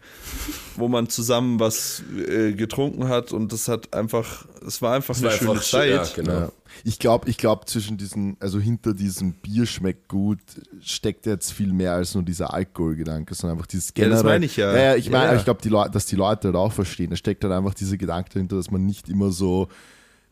[0.75, 5.23] wo man zusammen was äh, getrunken hat und das hat einfach, es war einfach das
[5.23, 5.89] eine war schöne einfach, Zeit.
[5.89, 6.39] Ja, genau.
[6.39, 6.51] Ja.
[6.83, 10.39] Ich glaube, ich glaube, zwischen diesen, also hinter diesem Bier schmeckt gut,
[10.81, 14.11] steckt jetzt viel mehr als nur dieser Alkoholgedanke, sondern einfach dieses generell.
[14.11, 14.75] Ja, das meine ich ja.
[14.75, 15.35] Ja, ich meine, ja.
[15.37, 17.11] ich glaube, die Leute, dass die Leute halt auch verstehen.
[17.11, 19.69] Da steckt halt einfach dieser Gedanke dahinter, dass man nicht immer so,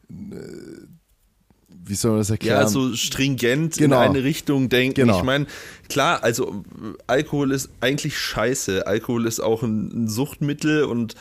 [0.09, 0.13] äh,
[1.85, 2.61] wie soll man das erklären?
[2.61, 4.01] Ja, so stringent genau.
[4.01, 4.95] in eine Richtung denken.
[4.95, 5.17] Genau.
[5.17, 5.47] Ich meine,
[5.89, 6.63] klar, also
[7.07, 8.87] Alkohol ist eigentlich scheiße.
[8.87, 11.15] Alkohol ist auch ein, ein Suchtmittel und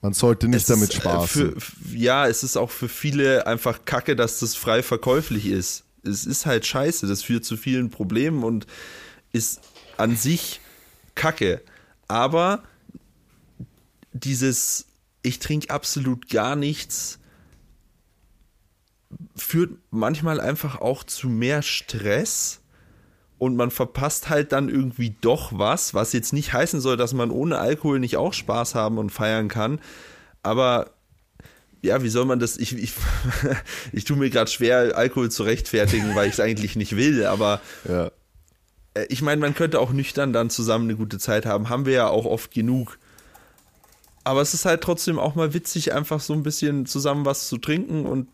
[0.00, 1.58] man sollte nicht damit äh, spaßen.
[1.58, 5.84] Für, ja, es ist auch für viele einfach kacke, dass das frei verkäuflich ist.
[6.02, 8.66] Es ist halt scheiße, das führt zu vielen Problemen und
[9.32, 9.60] ist
[9.96, 10.60] an sich
[11.14, 11.62] kacke.
[12.06, 12.62] Aber
[14.12, 14.84] dieses,
[15.22, 17.18] ich trinke absolut gar nichts,
[19.36, 22.60] führt manchmal einfach auch zu mehr Stress
[23.38, 27.30] und man verpasst halt dann irgendwie doch was, was jetzt nicht heißen soll, dass man
[27.30, 29.80] ohne Alkohol nicht auch Spaß haben und feiern kann.
[30.42, 30.90] Aber
[31.82, 32.56] ja, wie soll man das?
[32.56, 32.94] Ich, ich,
[33.92, 37.60] ich tue mir gerade schwer, Alkohol zu rechtfertigen, weil ich es eigentlich nicht will, aber
[37.86, 38.10] ja.
[38.94, 41.68] Äh, ich meine, man könnte auch nüchtern dann zusammen eine gute Zeit haben.
[41.68, 42.98] Haben wir ja auch oft genug.
[44.22, 47.58] Aber es ist halt trotzdem auch mal witzig, einfach so ein bisschen zusammen was zu
[47.58, 48.28] trinken und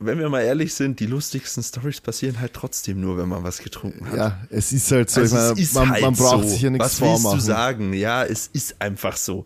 [0.00, 3.58] wenn wir mal ehrlich sind, die lustigsten Stories passieren halt trotzdem nur, wenn man was
[3.58, 4.16] getrunken hat.
[4.16, 5.20] Ja, es ist halt so.
[5.20, 6.48] Also meine, ist man, halt man, braucht so.
[6.50, 7.24] sich ja nichts was vormachen.
[7.24, 7.92] Was willst du sagen?
[7.92, 9.44] Ja, es ist einfach so.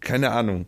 [0.00, 0.66] Keine Ahnung.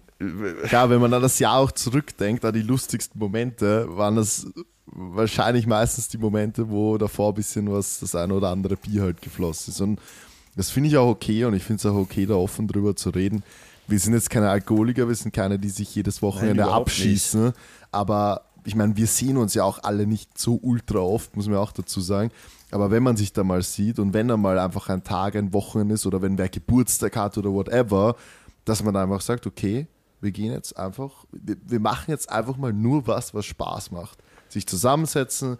[0.71, 4.47] Ja, wenn man an das Jahr auch zurückdenkt, an die lustigsten Momente, waren das
[4.87, 9.23] wahrscheinlich meistens die Momente, wo davor ein bisschen was, das eine oder andere Bier halt
[9.23, 9.81] geflossen ist.
[9.81, 9.99] Und
[10.57, 13.09] das finde ich auch okay und ich finde es auch okay, da offen drüber zu
[13.11, 13.43] reden.
[13.89, 17.57] Wir sind jetzt keine Alkoholiker, wir sind keine, die sich jedes Wochenende Nein, abschießen, nicht.
[17.91, 21.57] aber ich meine, wir sehen uns ja auch alle nicht so ultra oft, muss man
[21.57, 22.31] auch dazu sagen.
[22.71, 25.53] Aber wenn man sich da mal sieht und wenn da mal einfach ein Tag, ein
[25.53, 28.17] Wochenende ist oder wenn wer Geburtstag hat oder whatever,
[28.65, 29.87] dass man einfach sagt, okay,
[30.21, 34.19] wir gehen jetzt einfach, wir machen jetzt einfach mal nur was, was Spaß macht.
[34.49, 35.59] Sich zusammensetzen,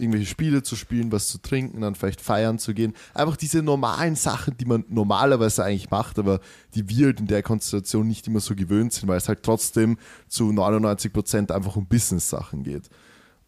[0.00, 2.94] irgendwelche Spiele zu spielen, was zu trinken, dann vielleicht feiern zu gehen.
[3.14, 6.40] Einfach diese normalen Sachen, die man normalerweise eigentlich macht, aber
[6.74, 9.98] die wir halt in der Konstellation nicht immer so gewöhnt sind, weil es halt trotzdem
[10.28, 12.88] zu 99 Prozent einfach um Business-Sachen geht.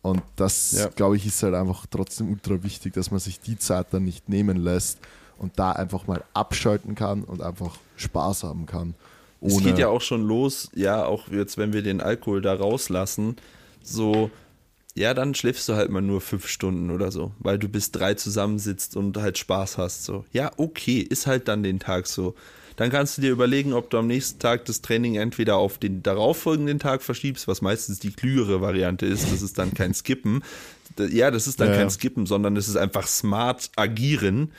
[0.03, 0.89] Und das, ja.
[0.89, 4.29] glaube ich, ist halt einfach trotzdem ultra wichtig, dass man sich die Zeit dann nicht
[4.29, 4.99] nehmen lässt
[5.39, 8.95] und da einfach mal abschalten kann und einfach Spaß haben kann.
[9.41, 13.37] es geht ja auch schon los, ja, auch jetzt, wenn wir den Alkohol da rauslassen,
[13.83, 14.31] so
[14.95, 18.15] ja, dann schläfst du halt mal nur fünf Stunden oder so, weil du bis drei
[18.15, 20.05] zusammensitzt und halt Spaß hast.
[20.05, 22.35] So, ja, okay, ist halt dann den Tag so.
[22.77, 26.03] Dann kannst du dir überlegen, ob du am nächsten Tag das Training entweder auf den
[26.03, 29.31] darauffolgenden Tag verschiebst, was meistens die klügere Variante ist.
[29.31, 30.43] Das ist dann kein Skippen.
[30.99, 31.77] Ja, das ist dann ja.
[31.77, 34.53] kein Skippen, sondern es ist einfach smart agieren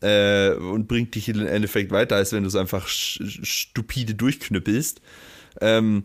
[0.00, 5.00] äh, und bringt dich im Endeffekt weiter, als wenn du es einfach stupide durchknüppelst.
[5.60, 6.04] Ähm,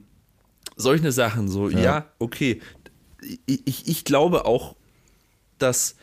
[0.75, 1.80] solche Sachen so, ja.
[1.80, 2.60] ja, okay,
[3.45, 4.75] ich, ich glaube auch,
[5.57, 5.95] dass,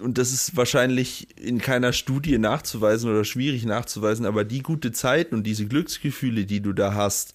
[0.00, 5.32] und das ist wahrscheinlich in keiner Studie nachzuweisen oder schwierig nachzuweisen, aber die gute Zeit
[5.32, 7.34] und diese Glücksgefühle, die du da hast,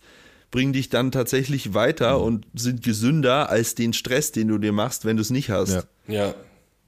[0.51, 2.23] bringen dich dann tatsächlich weiter mhm.
[2.23, 5.87] und sind gesünder als den Stress, den du dir machst, wenn du es nicht hast.
[6.07, 6.13] Ja.
[6.13, 6.35] ja.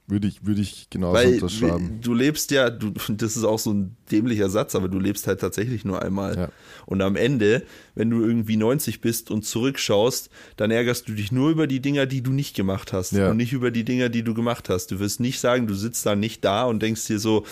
[0.08, 2.00] Würde ich, würde ich genauso Weil unterschreiben.
[2.00, 5.40] Du lebst ja, du, das ist auch so ein dämlicher Satz, aber du lebst halt
[5.40, 6.36] tatsächlich nur einmal.
[6.36, 6.48] Ja.
[6.86, 7.62] Und am Ende,
[7.94, 12.06] wenn du irgendwie 90 bist und zurückschaust, dann ärgerst du dich nur über die Dinger,
[12.06, 13.30] die du nicht gemacht hast ja.
[13.30, 14.90] und nicht über die Dinger, die du gemacht hast.
[14.90, 17.46] Du wirst nicht sagen, du sitzt da nicht da und denkst dir so,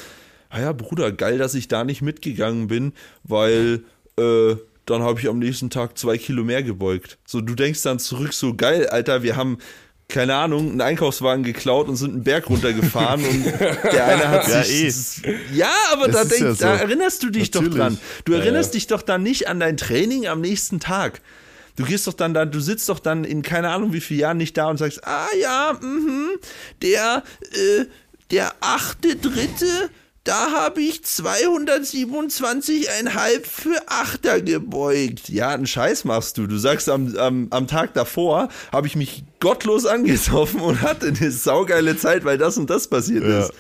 [0.49, 3.85] ah ja, Bruder, geil, dass ich da nicht mitgegangen bin, weil
[4.19, 7.19] äh, dann habe ich am nächsten Tag zwei Kilo mehr gebeugt.
[7.25, 9.59] So, du denkst dann zurück, so geil, Alter, wir haben
[10.11, 14.63] keine Ahnung, einen Einkaufswagen geklaut und sind einen Berg runtergefahren und der eine hat ja,
[14.63, 15.25] sich.
[15.25, 15.37] Eh.
[15.55, 16.65] Ja, aber da, denk, ja so.
[16.65, 17.75] da, erinnerst du dich Natürlich.
[17.75, 17.99] doch dran.
[18.25, 21.21] Du erinnerst ja, dich doch dann nicht an dein Training am nächsten Tag.
[21.77, 24.37] Du gehst doch dann da, du sitzt doch dann in keine Ahnung wie vielen Jahren
[24.37, 26.29] nicht da und sagst, ah ja, mh,
[26.83, 27.87] der, äh,
[28.31, 29.91] der achte, dritte,
[30.31, 35.29] da habe ich 227,5 für Achter gebeugt.
[35.29, 36.47] Ja, einen Scheiß machst du.
[36.47, 41.31] Du sagst, am, am, am Tag davor habe ich mich gottlos angesoffen und hatte eine
[41.31, 43.41] saugeile Zeit, weil das und das passiert Ja.
[43.41, 43.53] ist.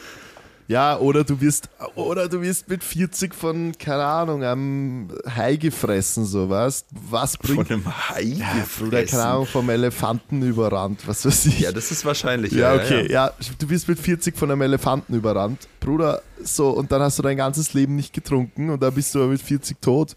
[0.70, 6.24] Ja, oder du wirst, oder du wirst mit 40 von, keine Ahnung, einem Hai gefressen,
[6.24, 6.84] so was.
[7.10, 7.72] Was Von bringt.
[7.72, 8.46] einem Hai Ja,
[8.78, 9.18] Bruder, keine gefressen.
[9.18, 11.58] Ahnung, vom Elefanten überrannt, was weiß ich.
[11.58, 12.52] Ja, das ist wahrscheinlich.
[12.52, 13.32] Ja, okay, ja.
[13.58, 15.66] du wirst mit 40 von einem Elefanten überrannt.
[15.80, 19.18] Bruder, so, und dann hast du dein ganzes Leben nicht getrunken und dann bist du
[19.18, 20.14] aber mit 40 tot.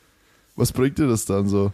[0.55, 1.71] Was bringt dir das dann so?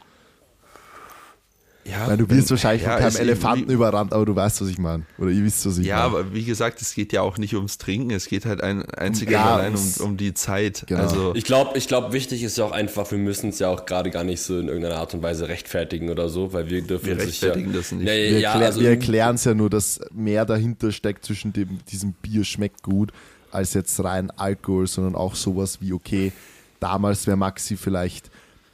[1.89, 4.67] Ja, Weil du wirst wenn- wahrscheinlich ja, von keinem Elefanten überrannt, aber du weißt, was
[4.67, 5.03] ich meine.
[5.17, 6.05] Oder ihr wisst, was ich Ja, meine.
[6.07, 9.31] aber wie gesagt, es geht ja auch nicht ums Trinken, es geht halt ein, einzig
[9.31, 10.83] Ja, und allein um, um die Zeit.
[10.87, 11.01] Genau.
[11.01, 13.85] Also, Ich glaube, ich glaub, wichtig ist ja auch einfach, wir müssen es ja auch
[13.85, 17.07] gerade gar nicht so in irgendeiner Art und Weise rechtfertigen oder so, weil wir dürfen
[17.07, 18.07] Wir sich ja, rechtfertigen das nicht.
[18.07, 21.25] Ja, ja, Wir, ja, erklär, also, wir erklären es ja nur, dass mehr dahinter steckt
[21.25, 23.11] zwischen dem, diesem Bier schmeckt gut,
[23.51, 26.31] als jetzt rein Alkohol, sondern auch sowas wie, okay,
[26.79, 28.29] damals wäre Maxi vielleicht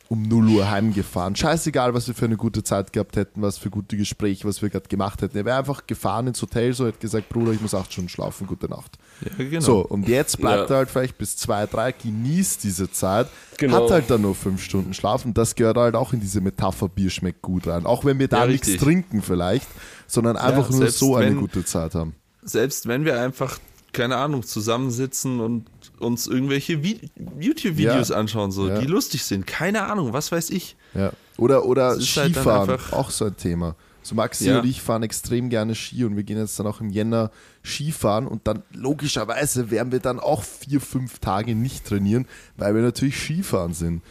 [0.07, 1.35] um 0 Uhr heimgefahren.
[1.35, 4.69] Scheißegal, was wir für eine gute Zeit gehabt hätten, was für gute Gespräche, was wir
[4.69, 5.35] gerade gemacht hätten.
[5.37, 8.45] Er wäre einfach gefahren ins Hotel, so hätte gesagt, Bruder, ich muss acht Stunden schlafen,
[8.45, 8.97] gute Nacht.
[9.21, 9.61] ja, genau.
[9.61, 10.75] So, und jetzt bleibt Ja.
[10.75, 13.27] er halt vielleicht bis zwei, drei, genießt diese Zeit,
[13.57, 13.83] Genau.
[13.83, 16.87] hat halt dann nur fünf Stunden Schlaf und das gehört halt auch in diese Metapher,
[16.89, 17.85] Bier schmeckt gut rein.
[17.85, 18.83] Auch wenn wir da Ja, nichts richtig.
[18.83, 19.67] trinken vielleicht,
[20.07, 22.13] sondern einfach nur selbst so eine wenn- gute Zeit haben.
[22.43, 23.57] Selbst wenn wir einfach,
[23.91, 25.65] keine Ahnung, zusammensitzen und
[25.99, 28.15] uns irgendwelche Vi- YouTube-Videos Ja.
[28.17, 28.79] anschauen, so, Ja.
[28.79, 29.45] die lustig sind.
[29.47, 30.75] Keine Ahnung, was weiß ich.
[30.93, 31.11] Ja.
[31.37, 33.75] Oder, oder halt Skifahren, einfach- auch so ein Thema.
[34.03, 34.59] So Maxi Ja.
[34.59, 37.31] und ich fahren extrem gerne Ski und wir gehen jetzt dann auch im Jänner
[37.63, 42.81] Skifahren und dann logischerweise werden wir dann auch vier, fünf Tage nicht trainieren, weil wir
[42.81, 44.01] natürlich Skifahren sind.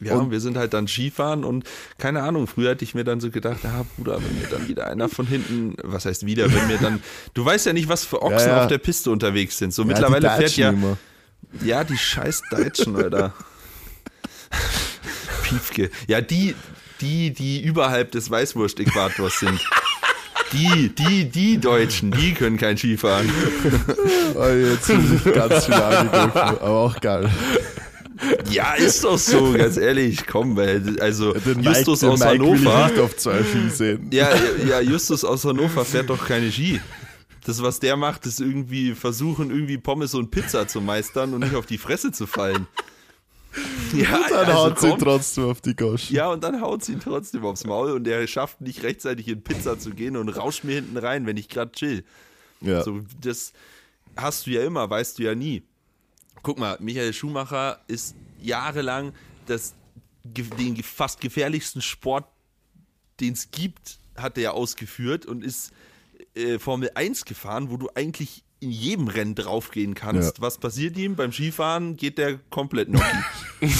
[0.00, 1.64] Ja, Und- wir sind halt dann Skifahren und
[1.98, 4.88] keine Ahnung, früher hätte ich mir dann so gedacht, ah Bruder, wenn mir dann wieder
[4.88, 7.00] einer von hinten, was heißt wieder, wenn mir dann,
[7.34, 8.62] du weißt ja nicht, was für Ochsen Ja, ja.
[8.62, 9.72] auf der Piste unterwegs sind.
[9.72, 10.96] So Ja, mittlerweile fährt ja, immer.
[11.62, 13.32] Ja, die scheiß Deutschen, Alter.
[15.42, 15.90] Piefke.
[16.06, 16.54] Ja, die,
[17.00, 19.60] die, die überhalb des Weißwurst-Äquators sind.
[20.52, 23.28] Die, die, die Deutschen, die können kein Skifahren.
[24.34, 27.28] Oh, jetzt bin ich ganz viel angegriffen, aber auch geil.
[28.50, 30.26] Ja, ist doch so, ganz ehrlich.
[30.26, 32.86] Komm, weil, also Den Justus Mike, aus Mike will ich Hannover.
[32.86, 34.08] nicht auf zwei Ski sehen.
[34.12, 34.30] Ja,
[34.68, 36.80] ja, Justus aus Hannover fährt doch keine Ski.
[37.44, 41.54] Das, was der macht, ist irgendwie versuchen, irgendwie Pommes und Pizza zu meistern und nicht
[41.54, 42.66] auf die Fresse zu fallen.
[43.94, 44.98] Ja, Dann also haut sie komm.
[44.98, 46.16] trotzdem auf die Goschen.
[46.16, 49.42] Ja, und dann haut sie ihn trotzdem aufs Maul und er schafft nicht rechtzeitig in
[49.42, 52.04] Pizza zu gehen und rauscht mir hinten rein, wenn ich gerade chill.
[52.60, 52.82] Ja.
[52.82, 53.52] So, das
[54.16, 55.62] hast du ja immer, weißt du ja nie.
[56.42, 59.12] Guck mal, Michael Schumacher ist jahrelang
[59.46, 59.74] das,
[60.24, 62.26] den fast gefährlichsten Sport,
[63.20, 65.72] den es gibt, hat er ausgeführt und ist
[66.34, 70.38] äh, Formel 1 gefahren, wo du eigentlich in jedem Rennen draufgehen kannst.
[70.38, 70.42] Ja.
[70.42, 71.16] Was passiert ihm?
[71.16, 73.06] Beim Skifahren geht der komplett Gnocchi.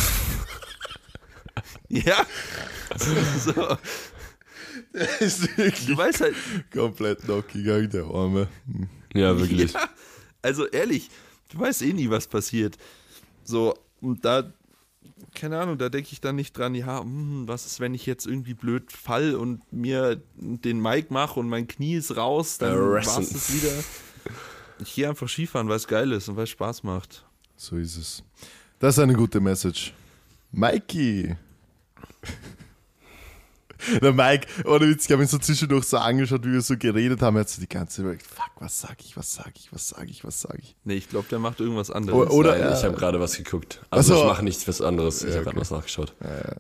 [1.89, 2.27] ja.
[3.39, 3.77] So.
[5.21, 6.35] ist wirklich Du weißt halt,
[6.73, 8.49] komplett knock gegangen, der Arme.
[8.67, 8.89] Hm.
[9.15, 9.73] ja, wirklich.
[9.73, 9.89] Ja,
[10.43, 11.09] also ehrlich,
[11.51, 12.77] du weißt eh nie, was passiert.
[13.43, 14.53] So, und da,
[15.35, 18.27] keine Ahnung, da denke ich dann nicht dran, ja, hm, was ist, wenn ich jetzt
[18.27, 23.19] irgendwie blöd fall und mir den Mike mache und mein Knie ist raus, dann war
[23.19, 23.73] es wieder.
[24.81, 27.25] Ich gehe einfach Skifahren, weil es geil ist und weil es Spaß macht.
[27.57, 28.23] So ist es.
[28.79, 29.95] Das ist eine gute Message.
[30.53, 31.37] Mikey.
[34.03, 37.21] Der Mike, ohne Witz, ich habe ihn so zwischendurch so angeschaut, wie wir so geredet
[37.23, 37.37] haben.
[37.37, 39.89] Er hat so die ganze Zeit überlegt, fuck, was sag ich, was sag ich, was
[39.89, 40.75] sag ich, was sag ich.
[40.85, 42.19] Nee, ich glaube, der macht irgendwas anderes.
[42.19, 42.79] Oder- oder- Nein, ja.
[42.79, 43.81] ich habe gerade was geguckt.
[43.91, 44.21] Also so.
[44.23, 45.23] ich mache nichts was anderes.
[45.23, 46.13] Ich Ja, habe gerade was nachgeschaut.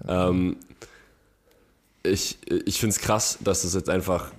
[0.08, 0.56] Ähm,
[2.02, 4.32] ich ich finde es krass, dass das jetzt einfach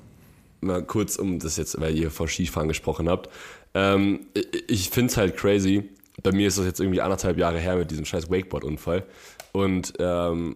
[0.62, 3.30] mal kurz um das jetzt, weil ihr von Skifahren gesprochen habt.
[3.74, 5.90] Ähm, ich ich finde es halt crazy.
[6.24, 9.04] Bei mir ist das jetzt irgendwie anderthalb Jahre her mit diesem scheiß Wakeboard-Unfall.
[9.52, 10.56] Und ähm,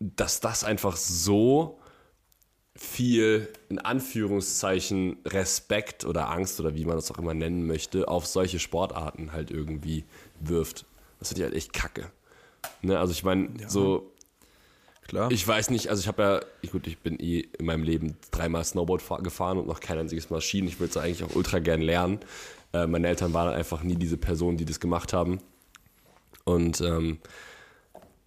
[0.00, 1.78] dass das einfach so
[2.74, 8.26] viel, in Anführungszeichen, Respekt oder Angst oder wie man das auch immer nennen möchte, auf
[8.26, 10.04] solche Sportarten halt irgendwie
[10.40, 10.86] wirft.
[11.18, 12.10] Das finde ich halt echt kacke.
[12.80, 12.98] Ne?
[12.98, 14.10] Also ich meine, so,
[15.06, 15.30] Klar.
[15.30, 18.16] ich weiß nicht, also ich habe ja, ich, gut, ich bin eh in meinem Leben
[18.30, 20.66] dreimal Snowboard fahr- gefahren und noch kein einziges Mal Skien.
[20.66, 22.20] Ich würde es eigentlich auch ultra gern lernen.
[22.72, 25.40] Äh, meine Eltern waren einfach nie diese Personen, die das gemacht haben.
[26.44, 27.18] Und ähm,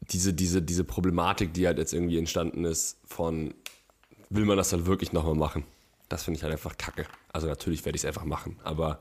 [0.10, 3.54] diese, diese, diese Problematik, die halt jetzt irgendwie entstanden ist, von
[4.30, 5.64] will man das halt wirklich nochmal machen?
[6.10, 7.06] Das finde ich halt einfach kacke.
[7.32, 9.00] Also natürlich werde ich es einfach machen, aber.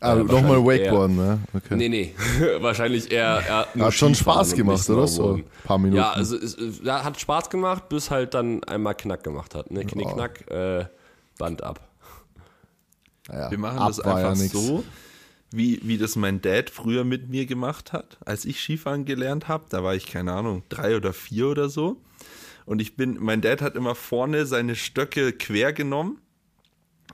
[0.00, 1.38] Ah, äh, nochmal Wakeboarden, ne?
[1.54, 1.76] Okay.
[1.76, 2.14] Nee, nee.
[2.60, 3.42] Wahrscheinlich eher.
[3.46, 5.06] eher nur Hat schon Spaß gemacht, oder?
[5.06, 5.96] So ein paar Minuten.
[5.98, 9.70] Ja, also es, es ja, hat Spaß gemacht, bis halt dann einmal Knack gemacht hat.
[9.70, 9.84] Ne?
[9.84, 10.86] Knick, Knack, äh,
[11.38, 11.80] Band ab.
[13.28, 14.52] Ja, Wir machen ab das ja einfach nix.
[14.52, 14.82] so.
[15.56, 19.64] Wie, wie das mein Dad früher mit mir gemacht hat, als ich Skifahren gelernt habe.
[19.68, 22.00] Da war ich, keine Ahnung, drei oder vier oder so.
[22.64, 26.18] Und ich bin, mein Dad hat immer vorne seine Stöcke quer genommen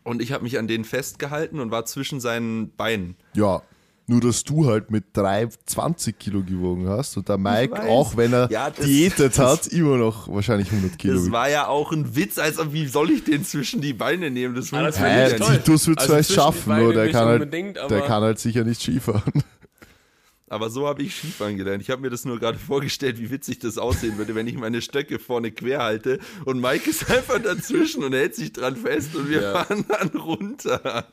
[0.05, 3.17] und ich habe mich an denen festgehalten und war zwischen seinen Beinen.
[3.35, 3.63] Ja,
[4.09, 8.51] nur dass du halt mit 320 Kilo gewogen hast und der Mike, auch wenn er
[8.51, 11.15] Ja, das- diätet das- hat, immer noch wahrscheinlich 100 Kilo.
[11.15, 14.55] Das war ja auch ein Witz, also wie soll ich den zwischen die Beine nehmen?
[14.55, 15.57] Das Ah, das wär Hä, nicht toll.
[15.59, 18.65] Titus wird Also vielleicht zwischen die schaffen, nur der kann, halt, der kann halt sicher
[18.65, 19.23] nicht Skifahren.
[20.51, 21.83] Aber so habe ich Skifahren gelernt.
[21.83, 24.81] Ich habe mir das nur gerade vorgestellt, wie witzig das aussehen würde, wenn ich meine
[24.81, 29.29] Stöcke vorne quer halte und Mike ist einfach dazwischen und hält sich dran fest und
[29.29, 29.53] wir Ja.
[29.65, 31.07] fahren dann runter.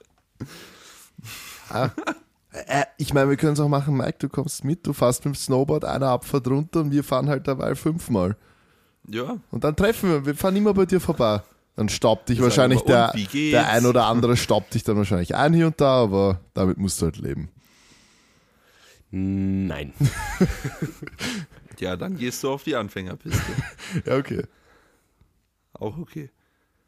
[2.67, 5.35] Äh, ich meine, wir können es auch machen, Mike, du kommst mit, du fährst mit
[5.35, 8.37] dem Snowboard eine Abfahrt runter und wir fahren halt dabei fünfmal.
[9.07, 11.41] Ja, Und dann treffen wir, wir fahren immer bei dir vorbei.
[11.75, 15.35] Dann staubt dich sagen wahrscheinlich immer, der, der ein oder andere staubt dich dann wahrscheinlich
[15.35, 17.49] ein hier und da, aber damit musst du halt leben.
[19.11, 19.93] Nein.
[21.79, 23.41] ja, dann gehst du auf die Anfängerpiste.
[24.05, 24.43] Ja, okay.
[25.73, 26.29] Auch okay.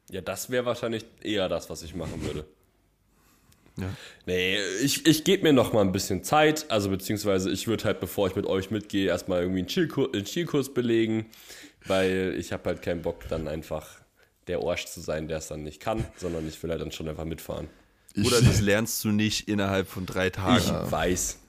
[0.10, 2.46] Ja, das wäre wahrscheinlich eher das, was ich machen würde.
[3.78, 3.90] Ja.
[4.26, 6.66] Nee, ich, ich gebe mir noch mal ein bisschen Zeit.
[6.70, 10.26] Also beziehungsweise ich würde halt, bevor ich mit euch mitgehe, erstmal irgendwie einen Skikurs, einen
[10.26, 11.28] Skikurs belegen.
[11.86, 13.88] Weil ich habe halt keinen Bock, dann einfach
[14.48, 17.08] der Orsch zu sein, der es dann nicht kann, sondern ich will halt dann schon
[17.08, 17.68] einfach mitfahren.
[18.14, 20.58] Ich, Oder das lernst du nicht innerhalb von drei Tagen.
[20.58, 21.40] Ich weiß.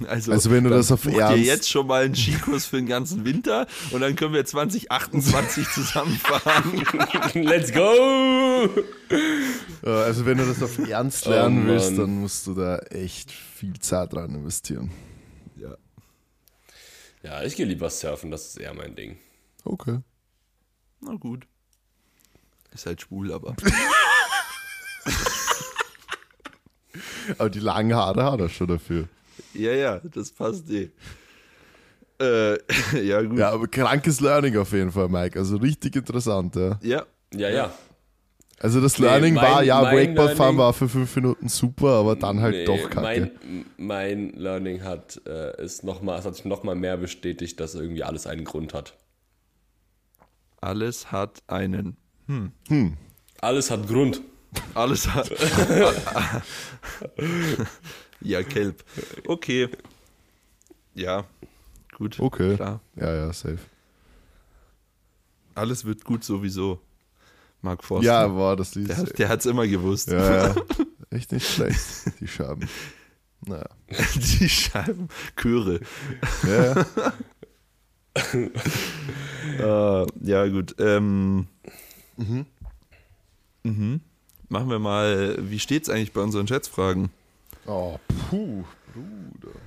[0.08, 2.76] Also, Also wenn du das auf buch dir Ernst- jetzt schon mal einen Skikurs für
[2.76, 6.82] den ganzen Winter und dann können wir 2028 zusammenfahren.
[7.34, 8.68] Let's go!
[9.82, 13.78] also wenn du das auf Ernst lernen Oh, willst, dann musst du da echt viel
[13.80, 14.90] Zeit rein investieren.
[15.56, 15.76] ja.
[17.22, 19.16] Ja, ich gehe lieber surfen, das ist eher mein Ding.
[19.64, 20.00] Okay.
[21.00, 21.46] Na gut.
[22.72, 23.54] Ist halt schwul, aber.
[27.38, 29.08] Aber die langen Haare hat er schon dafür.
[29.54, 30.90] Ja, ja, das passt eh.
[32.20, 32.58] Äh,
[33.02, 33.38] ja, gut.
[33.38, 35.38] Ja, aber krankes Learning auf jeden Fall, Mike.
[35.38, 36.78] Also richtig interessant, ja.
[36.82, 37.74] Ja, Ja, ja.
[38.60, 41.48] Also das Nee, Learning mein- war, ja, mein Wakeboard fahren Learning- war für fünf Minuten
[41.48, 43.00] super, aber dann halt Nee, doch kacke.
[43.00, 47.58] Mein, mein Learning hat, äh, ist noch mal, es hat sich noch mal mehr bestätigt,
[47.58, 48.96] dass irgendwie alles einen Grund hat.
[50.60, 51.96] alles hat einen.
[53.40, 54.20] Alles hat Grund.
[54.74, 55.30] Alles hat.
[58.24, 58.84] ja, Kelp.
[59.26, 59.68] Okay.
[60.94, 61.24] Ja,
[61.96, 62.18] gut.
[62.20, 62.56] Okay.
[62.56, 62.80] Klar.
[62.96, 63.58] Ja, ja, safe.
[65.54, 66.80] Alles wird gut sowieso.
[67.62, 68.06] Mark Forster.
[68.06, 68.88] Ja, war das Lied.
[68.88, 70.10] Der, hat, der hat's immer gewusst.
[70.10, 70.54] Ja, ja.
[71.10, 71.80] Echt nicht schlecht,
[72.20, 72.68] die Scherben.
[73.46, 73.68] Naja.
[74.40, 75.08] Die Scheiben.
[75.36, 75.80] Chöre.
[76.46, 76.86] Ja.
[79.58, 80.76] Äh, ja, gut.
[80.78, 81.48] Ähm,
[82.16, 84.00] mhm.
[84.48, 87.10] Machen wir mal, wie steht's eigentlich bei unseren Schätzfragen?
[87.66, 87.98] Oh,
[88.30, 89.58] puh, Bruder.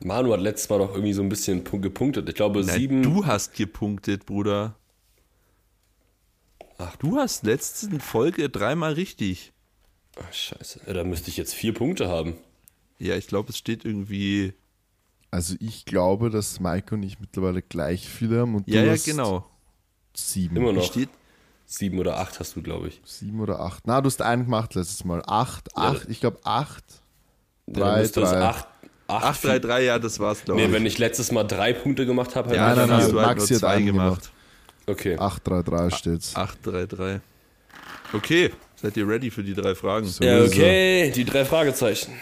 [0.00, 2.28] Manu hat letztes Mal doch irgendwie so ein bisschen pu- gepunktet.
[2.28, 3.02] Ich glaube, Nein, sieben.
[3.02, 4.74] du hast gepunktet, Bruder.
[6.78, 9.52] Ach, du hast letzte Folge dreimal richtig.
[10.20, 10.80] Ach, scheiße.
[10.86, 12.34] Ja, da müsste ich jetzt vier Punkte haben.
[12.98, 14.52] Ja, ich glaube, es steht irgendwie.
[15.30, 18.92] Also ich glaube, dass Mike und ich mittlerweile gleich viele haben und Ja, du ja,
[18.92, 19.46] hast genau.
[20.14, 20.56] sieben.
[20.56, 20.84] Immer noch.
[20.84, 21.08] steht.
[21.68, 23.00] Sieben oder acht hast du, glaube ich.
[23.04, 23.86] Sieben oder acht.
[23.86, 25.22] Na, du hast einen gemacht letztes Mal.
[25.26, 26.84] Acht, Ja, acht, ich glaube acht.
[27.66, 28.40] Drei, dann müsste es drei.
[28.42, 28.66] acht,
[29.08, 30.72] acht, 833, ja, das war's, glaube Nee, ich.
[30.72, 33.38] wenn ich letztes Mal drei Punkte gemacht habe, ja, dann nein, hast nein, du halt
[33.38, 34.22] Maxi nur zwei gemacht.
[34.22, 34.30] gemacht.
[34.86, 35.18] Okay.
[35.18, 36.36] 833 steht's.
[36.36, 37.20] 833.
[38.12, 40.06] Okay, seid ihr ready für die drei Fragen?
[40.06, 42.12] So Ja, okay, die drei Fragezeichen.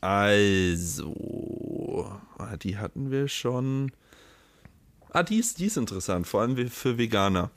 [0.00, 3.92] Also, ah, die hatten wir schon.
[5.10, 7.50] Ah, die ist, die ist interessant, vor allem für Veganer.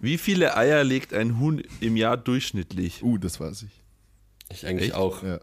[0.00, 3.02] Wie viele Eier legt ein Huhn im Jahr durchschnittlich?
[3.02, 3.81] Uh, das weiß ich.
[4.52, 4.96] Ich eigentlich Echt?
[4.96, 5.22] auch.
[5.22, 5.40] Ja.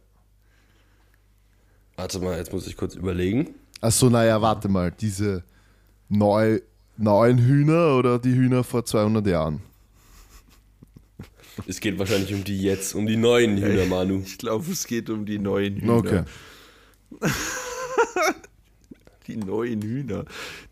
[1.96, 3.56] Warte mal, jetzt muss ich kurz überlegen.
[3.82, 4.92] Achso, naja, warte mal.
[4.92, 5.44] Diese
[6.08, 6.62] neu,
[6.98, 9.62] neuen Hühner oder die Hühner vor 200 Jahren?
[11.68, 14.22] Es geht wahrscheinlich um die jetzt, um die neuen Hühner, Manu.
[14.26, 15.94] Ich glaube, es geht um die neuen Hühner.
[15.94, 16.24] Okay.
[19.28, 20.26] Die neuen Hühner.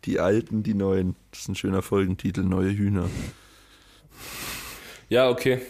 [0.06, 1.16] Die alten, die neuen.
[1.30, 3.08] Das ist ein schöner Folgentitel, neue Hühner.
[5.10, 5.62] Ja, okay.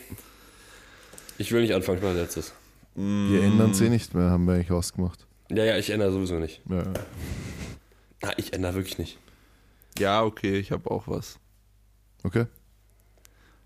[1.37, 2.53] Ich will nicht anfangen, ich mache letztes.
[2.95, 5.27] Wir ändern sie nicht mehr, haben wir eigentlich ausgemacht.
[5.49, 6.61] Ja, ja, ich ändere sowieso nicht.
[6.67, 6.93] Ja, ja.
[8.23, 9.19] Ah, ich ändere wirklich nicht.
[9.99, 11.39] Ja, okay, ich habe auch was.
[12.23, 12.45] Okay.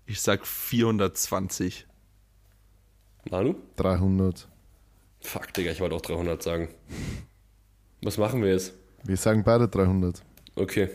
[0.04, 1.86] Ich sag 420.
[3.30, 3.54] Manu?
[3.76, 4.48] 300.
[5.20, 6.68] Fuck, Digga, ich wollte auch 300 sagen.
[8.02, 8.74] Was machen wir jetzt?
[9.04, 10.22] Wir sagen beide 300.
[10.56, 10.90] Okay.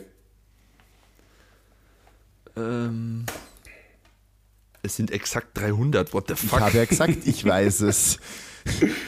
[2.56, 3.24] Ähm,
[4.82, 6.12] Es sind exakt 300.
[6.14, 6.60] What the Ich fuck?
[6.60, 8.18] habe ja gesagt, ich weiß es.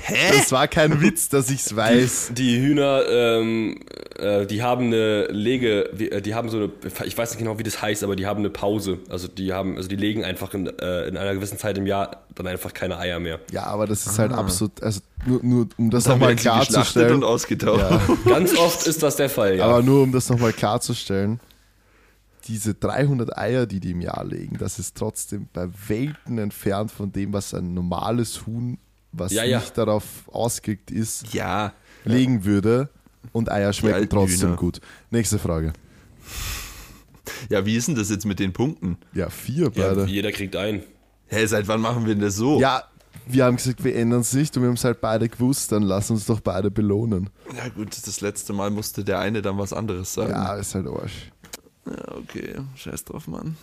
[0.00, 0.14] Hä?
[0.38, 2.30] Das war kein Witz, dass ich es weiß.
[2.32, 3.80] Die Hühner, ähm,
[4.16, 6.70] äh, die haben eine Lege, äh, die haben so eine,
[7.04, 9.00] ich weiß nicht genau, wie das heißt, aber die haben eine Pause.
[9.10, 12.22] Also die haben, also die legen einfach in, äh, in einer gewissen Zeit im Jahr
[12.36, 13.40] dann einfach keine Eier mehr.
[13.50, 17.14] Ja, aber das ist halt absolut, also nur, nur um das nochmal klarzustellen.
[17.14, 17.82] und ausgetauscht.
[17.82, 18.00] Ja.
[18.30, 19.64] Ganz oft ist das der Fall, ja.
[19.64, 21.40] Aber nur um das nochmal klarzustellen,
[22.48, 27.12] diese 300 Eier, die die im Jahr legen, das ist trotzdem bei Welten entfernt von
[27.12, 28.78] dem, was ein normales Huhn,
[29.12, 29.58] was Ja, ja.
[29.60, 31.72] nicht darauf ausgelegt ist, Ja.
[32.04, 32.88] legen würde.
[33.32, 34.56] Und Eier schmecken trotzdem Hühner.
[34.56, 34.80] gut.
[35.10, 35.72] Nächste Frage.
[37.50, 38.96] Ja, wie ist denn das jetzt mit den Punkten?
[39.12, 40.04] Ja, vier ja, beide.
[40.06, 40.82] jeder kriegt einen.
[41.26, 42.58] Hä, seit wann machen wir denn das so?
[42.60, 42.84] Ja,
[43.26, 45.82] wir haben gesagt, wir ändern es nicht und wir haben es halt beide gewusst, dann
[45.82, 47.28] lass uns doch beide belohnen.
[47.56, 50.30] Ja gut, das letzte Mal musste der eine dann was anderes sagen.
[50.30, 51.30] Ja, ist halt Arsch.
[51.90, 52.60] Ja, okay.
[52.76, 53.56] Scheiß drauf, Mann.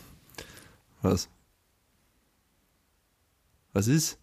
[1.02, 1.30] Was?
[3.74, 4.18] Was ist?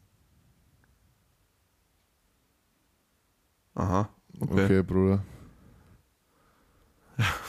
[3.74, 4.08] Aha.
[4.40, 4.64] Okay.
[4.64, 5.22] Okay, Bruder.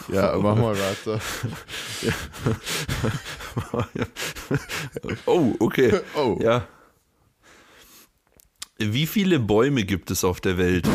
[0.10, 1.20] Ja, mach mal weiter.
[5.26, 6.01] Oh, okay.
[6.16, 6.38] Oh.
[6.41, 6.68] Ja.
[8.78, 10.88] Wie viele Bäume gibt es auf der Welt?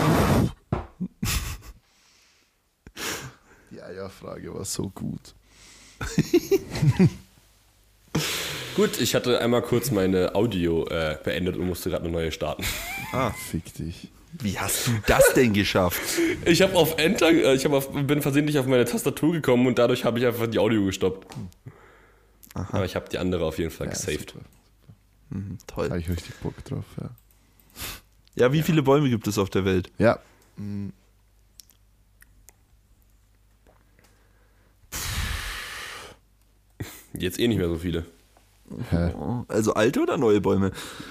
[3.70, 5.34] Die Eierfrage war so gut.
[8.76, 12.64] Gut, ich hatte einmal kurz meine Audio äh, beendet und musste gerade eine neue starten.
[13.50, 14.08] Fick dich.
[14.40, 16.00] Wie hast du das denn geschafft?
[16.44, 19.78] Ich habe auf Enter, äh, ich hab auf, bin versehentlich auf meine Tastatur gekommen und
[19.78, 21.26] dadurch habe ich einfach die Audio gestoppt.
[22.54, 24.30] Aber ich habe die andere auf jeden Fall Ja, gesaved.
[24.30, 24.44] super.
[25.32, 25.88] Hm, toll.
[25.90, 27.10] Habe ich richtig Bock drauf, ja.
[28.36, 29.90] Ja, wie viele Bäume gibt es auf der Welt?
[29.98, 30.20] Ja,
[37.12, 38.04] Jetzt eh nicht mehr so viele.
[38.90, 39.12] hä?
[39.48, 40.72] Also alte oder neue Bäume?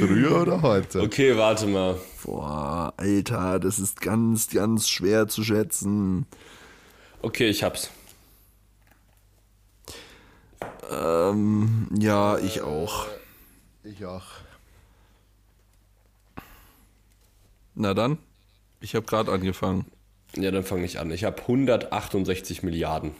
[0.00, 1.00] Früher oder heute?
[1.02, 1.96] Okay, warte mal.
[2.24, 6.26] Boah, Alter, das ist ganz, ganz schwer zu schätzen.
[7.22, 7.90] Okay, ich hab's.
[10.90, 13.06] Ähm, ja, ich auch.
[13.84, 14.24] Ich auch.
[17.74, 18.18] Na dann,
[18.80, 19.86] ich habe gerade angefangen.
[20.34, 21.10] Ja, dann fange ich an.
[21.10, 23.12] Ich habe 168 Milliarden.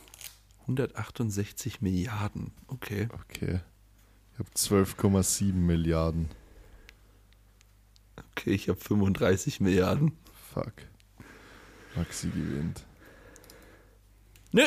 [0.69, 3.09] 168 Milliarden, okay.
[3.25, 3.61] Okay.
[4.33, 6.29] Ich habe 12,7 Milliarden.
[8.37, 10.13] Okay, ich habe 35 Milliarden.
[10.53, 10.75] Fuck.
[11.97, 12.85] Maxi gewinnt.
[14.53, 14.63] Nö.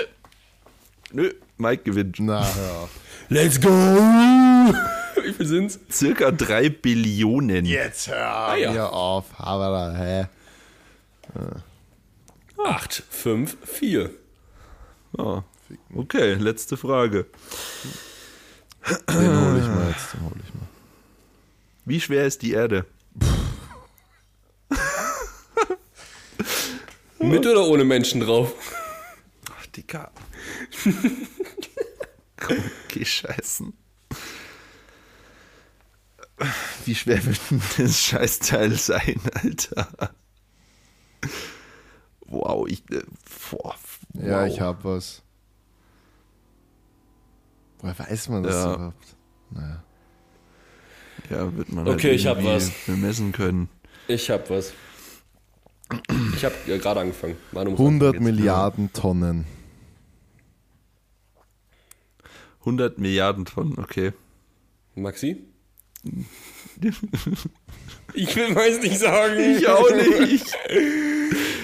[1.14, 2.20] Nö, Mike gewinnt.
[2.20, 2.90] Na, auf.
[3.30, 3.70] Let's go!
[5.24, 5.80] Wie viel sind's?
[5.90, 7.66] Circa 3 Billionen.
[7.66, 8.72] Jetzt hör ja.
[8.72, 9.40] mir auf.
[9.40, 10.28] Aber hä?
[12.58, 14.10] 8, 5, 4.
[15.72, 17.26] Ah, okay, letzte Frage.
[19.10, 20.14] Den hole ich mal jetzt.
[20.14, 20.68] Den hole ich mal.
[21.86, 22.86] Wie schwer ist die Erde?
[27.20, 28.54] Mit oder ohne Menschen drauf?
[29.52, 30.12] Ach, Dicker.
[32.38, 32.58] Komm,
[32.88, 33.74] geh scheißen.
[36.86, 39.88] Wie schwer wird denn das Scheißteil sein, Alter?
[42.26, 42.80] Wow, ich.
[42.90, 43.04] Äh,
[43.52, 43.76] boah,
[44.14, 44.26] wow.
[44.26, 45.22] Ja, ich hab was.
[47.82, 48.74] Woher weiß man das Ja.
[48.76, 49.16] überhaupt?
[49.52, 49.84] Naja.
[51.30, 52.72] Ja, wird man Okay, halt ich hab irgendwie was.
[52.86, 53.70] bemessen können.
[54.08, 54.74] Ich hab was.
[56.36, 57.36] Ich hab ja, gerade angefangen.
[57.52, 58.36] Manu muss 100 anfangen jetzt.
[58.38, 59.46] Milliarden Tonnen.
[62.62, 64.14] 100 Milliarden Tonnen, okay.
[64.96, 65.44] Maxi?
[68.14, 69.40] Ich will weiß nicht sagen.
[69.40, 70.58] Ich auch nicht.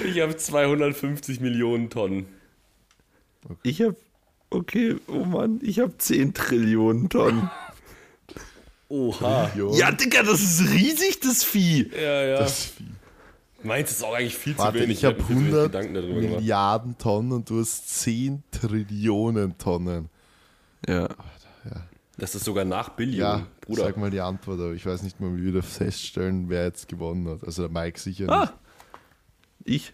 [0.06, 2.26] Ich habe 250 Millionen Tonnen.
[3.64, 3.96] Ich hab.
[4.50, 7.50] Okay, oh Mann, ich hab 10 Trillionen Tonnen.
[8.90, 9.52] Oha.
[9.74, 11.92] Ja, Digga, das ist riesig, das Vieh.
[11.94, 12.40] Ja, ja.
[12.40, 12.86] Das Vieh.
[13.64, 15.00] Meinst ist auch eigentlich viel zu Warte, wenig.
[15.00, 16.40] ich habe hab mir viel zu wenig 100 Gedanken darüber gemacht.
[16.40, 20.10] Milliarden Tonnen und du hast 10 Trillionen Tonnen.
[20.88, 21.10] Ja.
[22.20, 23.84] Das ist sogar nach Billion, Ja, Bruder.
[23.84, 26.88] sag mal die Antwort, aber ich weiß nicht mal, wie wir das feststellen, wer jetzt
[26.88, 27.44] gewonnen hat.
[27.44, 28.34] Also der Mike sicher nicht.
[28.34, 28.54] Ah,
[29.66, 29.92] ich.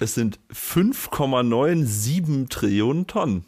[0.00, 3.44] Es sind 5,97 Trillionen Tonnen.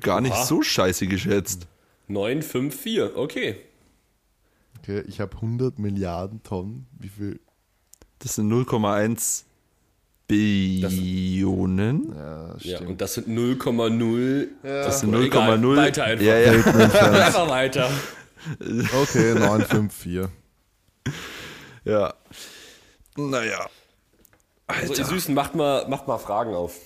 [0.00, 0.44] Gar nicht Oha.
[0.44, 1.66] so scheiße geschätzt.
[2.08, 3.56] 954, okay.
[4.78, 6.86] Okay, ich habe 100 Milliarden Tonnen.
[6.98, 7.40] Wie viel?
[8.20, 9.44] Das sind 0,1
[10.28, 12.12] Billionen.
[12.14, 12.90] Ja, Ja, stimmt.
[12.90, 14.46] und das sind 0,0.
[14.62, 15.76] Das sind Egal, 0,0.
[15.76, 16.24] weiter einfach.
[16.24, 16.52] Ja, ja.
[17.26, 17.90] Einfach weiter.
[18.60, 20.28] okay, 954.
[21.84, 22.14] ja.
[23.16, 23.66] Naja.
[24.72, 25.14] Also, ihr Alter.
[25.14, 26.78] Süßen, macht mal, macht mal Fragen auf.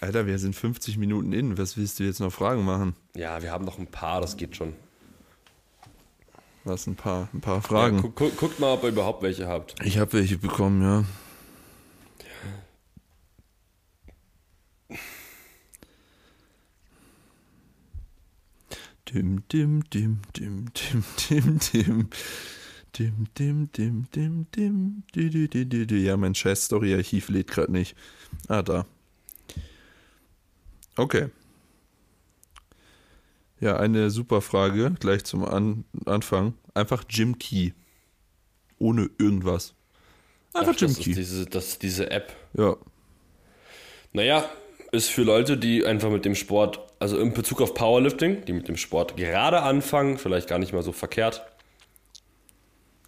[0.00, 1.58] Alter, wir sind 50 Minuten in.
[1.58, 2.94] Was willst du jetzt noch Fragen machen?
[3.16, 4.74] Ja, wir haben noch ein paar, das geht schon.
[6.64, 7.96] Was, ein paar, ein paar Fragen?
[7.96, 9.74] Ja, gu gu guckt mal, ob ihr überhaupt welche habt.
[9.84, 11.04] Ich habe welche bekommen, ja.
[19.08, 22.08] Dim, dim, dim, dim, dim, dim, dim.
[22.96, 25.02] Dim, dim, dim, dim, dim.
[25.12, 25.94] Du, du, du, du, du.
[25.96, 27.96] Ja, mein scheiß Story-Archiv lädt gerade nicht.
[28.48, 28.86] Ah, da.
[30.96, 31.28] Okay.
[33.60, 36.54] Ja, eine super Frage, gleich zum An Anfang.
[36.74, 37.72] Einfach Jim Key.
[38.78, 39.74] Ohne irgendwas.
[40.54, 41.10] Einfach Ach, Jim das Key.
[41.10, 42.34] ist diese, das ist diese App.
[42.54, 42.76] Ja.
[44.12, 44.48] Naja,
[44.92, 48.68] ist für Leute, die einfach mit dem Sport, also in Bezug auf Powerlifting, die mit
[48.68, 51.42] dem Sport gerade anfangen, vielleicht gar nicht mal so verkehrt.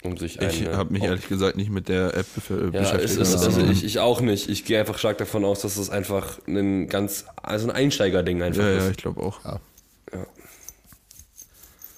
[0.03, 3.21] Um sich Ich eine- habe mich ehrlich gesagt nicht mit der App Ja, es beschäftigt.
[3.21, 3.71] ist, also Ja.
[3.71, 4.49] ich, ich auch nicht.
[4.49, 8.63] Ich gehe einfach stark davon aus, dass es einfach ein ganz, also ein Einsteigerding einfach
[8.63, 8.85] ja, ist.
[8.85, 9.41] ja, ich glaube auch.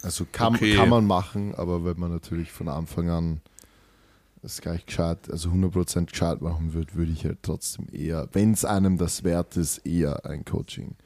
[0.03, 0.74] Also kann, Okay.
[0.74, 3.40] kann man machen, aber wenn man natürlich von Anfang an
[4.42, 8.64] es gleich gescheit, also 100% gescheit machen würde, würde ich halt trotzdem eher, wenn es
[8.64, 10.96] einem das wert ist, eher ein Coaching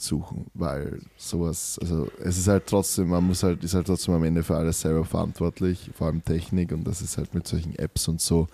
[0.00, 4.24] suchen, weil sowas, also es ist halt trotzdem, man muss halt, ist halt trotzdem am
[4.24, 8.08] Ende für alles selber verantwortlich, vor allem Technik und das ist halt mit solchen Apps
[8.08, 8.48] und so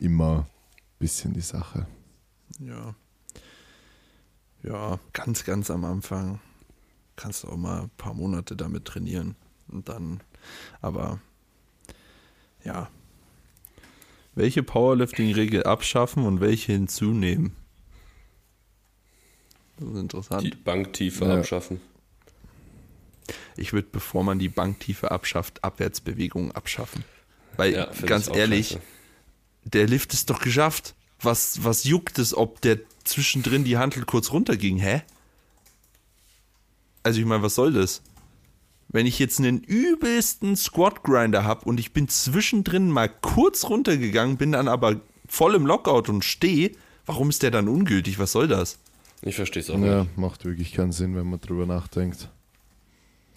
[0.00, 1.86] immer ein bisschen die Sache.
[2.58, 2.94] Ja.
[4.62, 6.40] Ja, ganz, ganz am Anfang
[7.16, 9.36] kannst du auch mal ein paar Monate damit trainieren.
[9.68, 10.20] Und dann,
[10.80, 11.20] aber
[12.64, 12.88] ja.
[14.34, 17.52] Welche Powerlifting-Regel abschaffen und welche hinzunehmen?
[19.78, 20.42] Das ist interessant.
[20.44, 21.38] Die Banktiefe Ja.
[21.38, 21.80] abschaffen.
[23.56, 27.04] Ich würde, bevor man die Banktiefe abschafft, Abwärtsbewegungen abschaffen.
[27.56, 28.80] Weil, Ja, ganz ehrlich, scheiße.
[29.64, 30.94] der Lift ist doch geschafft.
[31.20, 34.78] Was, was juckt es, ob der zwischendrin die Handel kurz runterging?
[34.78, 35.02] Hä?
[37.02, 38.02] Also ich meine, was soll das?
[38.88, 44.36] Wenn ich jetzt einen übelsten Squat Grinder habe und ich bin zwischendrin mal kurz runtergegangen,
[44.36, 46.72] bin dann aber voll im Lockout und stehe,
[47.06, 48.18] warum ist der dann ungültig?
[48.18, 48.78] Was soll das?
[49.22, 50.18] Ich verstehe es auch Ja, nicht.
[50.18, 52.28] macht wirklich keinen Sinn, wenn man drüber nachdenkt.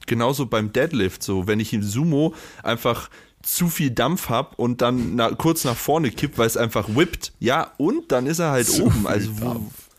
[0.08, 2.34] Genauso beim Deadlift, so wenn ich im Sumo
[2.64, 3.10] einfach
[3.42, 7.34] zu viel Dampf habe und dann na, kurz nach vorne kipp, weil es einfach whippt.
[7.40, 9.06] Ja, und dann ist er halt Zu oben.
[9.08, 9.90] Also wo, Dampf.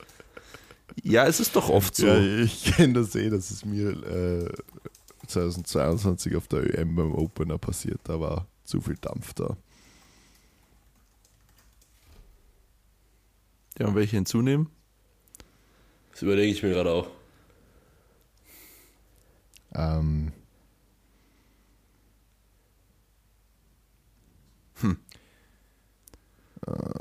[1.04, 2.06] ja, es ist doch oft so.
[2.06, 4.52] Ja, ich kenne das eh, das ist mir äh,
[5.28, 8.00] 2022 auf der ÖM beim Opener passiert.
[8.04, 9.56] Da war zu viel Dampf da.
[13.78, 14.68] Ja, und welche hinzunehmen?
[16.16, 17.08] Das überlege ich mir gerade auch.
[19.74, 20.32] Ähm,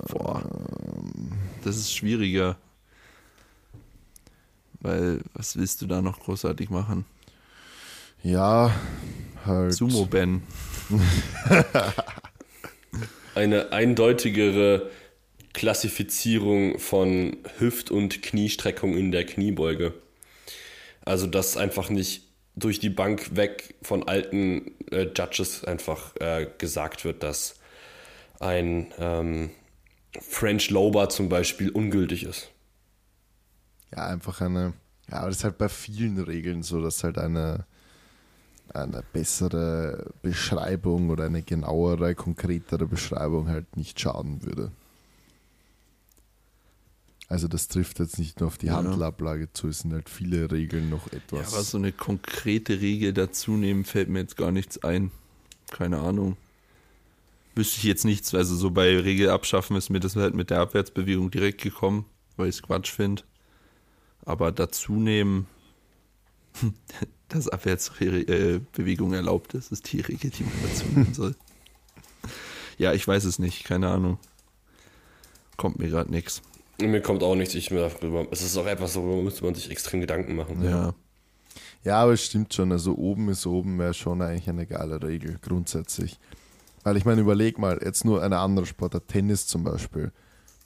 [0.09, 0.43] Boah.
[1.63, 2.57] Das ist schwieriger.
[4.81, 7.05] Weil, was willst du da noch großartig machen?
[8.21, 8.75] ja,
[9.45, 9.75] halt.
[9.75, 10.43] Sumo-Ben.
[13.33, 14.89] Eine eindeutigere
[15.55, 19.93] Klassifizierung von Hüft- und Kniestreckung in der Kniebeuge.
[21.05, 22.23] Also, dass einfach nicht
[22.57, 27.55] durch die Bank weg von alten äh, Judges einfach äh, gesagt wird, dass
[28.39, 29.49] ein ähm,
[30.19, 32.51] French Lower zum Beispiel ungültig ist.
[33.95, 34.73] Ja, einfach eine.
[35.09, 37.65] Ja, aber das ist halt bei vielen Regeln so, dass halt eine,
[38.73, 44.71] eine bessere Beschreibung oder eine genauere, konkretere Beschreibung halt nicht schaden würde.
[47.27, 48.75] Also das trifft jetzt nicht nur auf die Ja.
[48.75, 51.53] Handelablage zu, es sind halt viele Regeln noch Ja, etwas.
[51.53, 55.11] aber so eine konkrete Regel dazu nehmen, fällt mir jetzt gar nichts ein.
[55.71, 56.37] Keine Ahnung.
[57.55, 58.35] Wüsste ich jetzt nichts.
[58.35, 62.05] Also so bei Regel abschaffen ist mir das halt mit der Abwärtsbewegung direkt gekommen,
[62.37, 63.23] weil ich es Quatsch finde.
[64.23, 65.47] Aber dazu nehmen,
[67.29, 71.35] dass Abwärtsbewegung erlaubt ist, ist die Regel, die man dazu nehmen soll.
[72.77, 73.63] Ja, ich weiß es nicht.
[73.63, 74.19] Keine Ahnung.
[75.55, 76.41] Kommt mir gerade nichts.
[76.81, 78.27] Mir kommt auch nichts, ich mir darüber.
[78.31, 80.63] Es ist auch etwas, darüber müsste man sich extrem Gedanken machen.
[80.63, 80.93] Ja.
[81.83, 82.71] Ja, aber es stimmt schon.
[82.71, 86.19] Also oben ist oben wäre schon eigentlich eine geile Regel, grundsätzlich.
[86.83, 90.11] Weil ich meine, überleg mal, jetzt nur eine andere Sportart, Tennis zum Beispiel.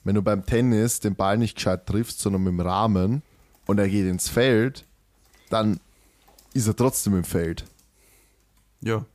[0.04, 3.22] Wenn du beim Tennis den Ball nicht gescheit triffst, sondern mit dem Rahmen
[3.68, 4.86] und er geht ins Feld,
[5.50, 5.80] dann
[6.54, 7.66] ist er trotzdem im Feld.
[8.82, 9.06] Ja,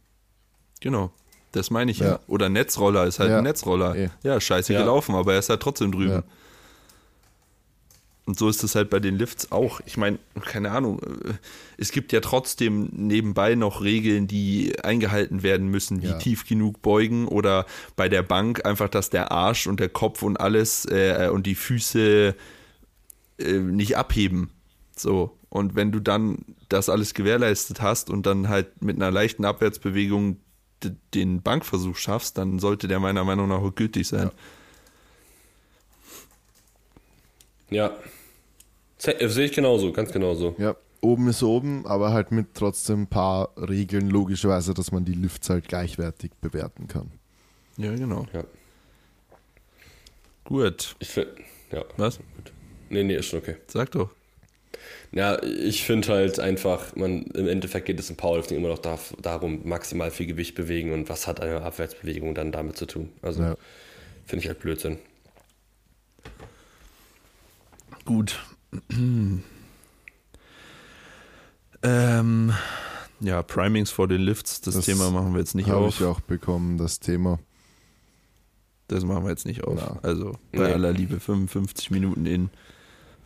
[0.80, 1.10] genau.
[1.52, 2.06] Das meine ich ja.
[2.06, 2.20] Ja.
[2.26, 3.38] Oder Netzroller ist halt Ja.
[3.38, 4.10] ein Netzroller.
[4.22, 4.80] Ja, scheiße Ja.
[4.80, 6.10] gelaufen, aber er ist halt trotzdem drüben.
[6.12, 6.22] Ja.
[8.26, 9.80] Und so ist es halt bei den Lifts auch.
[9.84, 11.34] Ich meine, keine Ahnung, äh,
[11.76, 16.18] es gibt ja trotzdem nebenbei noch Regeln, die eingehalten werden müssen, die Ja.
[16.18, 17.66] tief genug beugen oder
[17.96, 21.54] bei der Bank einfach, dass der Arsch und der Kopf und alles äh, und die
[21.54, 22.34] Füße
[23.38, 24.50] äh, nicht abheben.
[24.96, 25.36] So.
[25.50, 30.38] Und wenn du dann das alles gewährleistet hast und dann halt mit einer leichten Abwärtsbewegung
[31.14, 34.28] den Bankversuch schaffst, dann sollte der meiner Meinung nach auch gültig sein.
[34.28, 34.32] Ja.
[37.70, 37.96] Ja.
[38.98, 40.54] Sehe ich genauso, ganz genauso.
[40.58, 45.12] Ja, oben ist oben, aber halt mit trotzdem ein paar Regeln, logischerweise, dass man die
[45.14, 47.10] Lifts halt gleichwertig bewerten kann.
[47.76, 48.26] Ja, genau.
[48.32, 48.44] Ja.
[50.44, 50.96] Gut.
[51.00, 51.84] Ich ja.
[51.96, 52.18] Was?
[52.18, 52.52] Gut.
[52.90, 53.56] Nee, nee, ist schon okay.
[53.66, 54.10] Sag doch.
[55.12, 58.98] Ja, ich finde halt einfach, man, im Endeffekt geht es im Powerlifting immer noch da,
[59.22, 63.10] darum, maximal viel Gewicht bewegen und was hat eine Abwärtsbewegung dann damit zu tun?
[63.22, 63.56] Also Ja.
[64.26, 64.98] finde ich halt Blödsinn.
[68.04, 68.38] Gut.
[71.82, 72.52] ähm,
[73.20, 76.00] ja, Primings vor den Lifts, das, Das Thema machen wir jetzt nicht Habe auf.
[76.00, 77.38] ich auch bekommen, das Thema.
[78.88, 79.74] Das machen wir jetzt nicht auf.
[79.76, 79.98] Na.
[80.02, 80.72] Also bei Nee.
[80.72, 82.50] aller Liebe 55 Minuten in.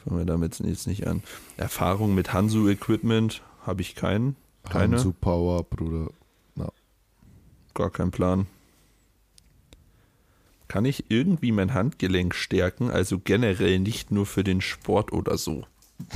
[0.05, 1.23] Fangen wir damit jetzt nicht an.
[1.57, 4.37] Erfahrung mit Hansu-Equipment habe ich keinen.
[4.69, 4.97] Keine.
[4.97, 6.11] Hansu Power, Bruder.
[7.75, 8.47] Gar keinen Plan.
[10.69, 12.91] Kann ich irgendwie mein Handgelenk stärken?
[12.91, 15.65] Also generell nicht nur für den Sport oder so.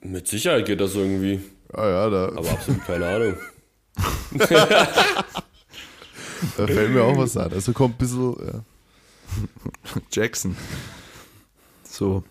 [0.00, 1.40] Mit Sicherheit geht das irgendwie,
[1.76, 3.36] Ah ja, da, aber absolut keine Ahnung.
[4.38, 5.24] da
[6.56, 7.52] fällt mir auch was ein.
[7.52, 8.62] Also kommt ein bisschen, ja.
[10.12, 10.56] Jackson.
[11.82, 12.22] So.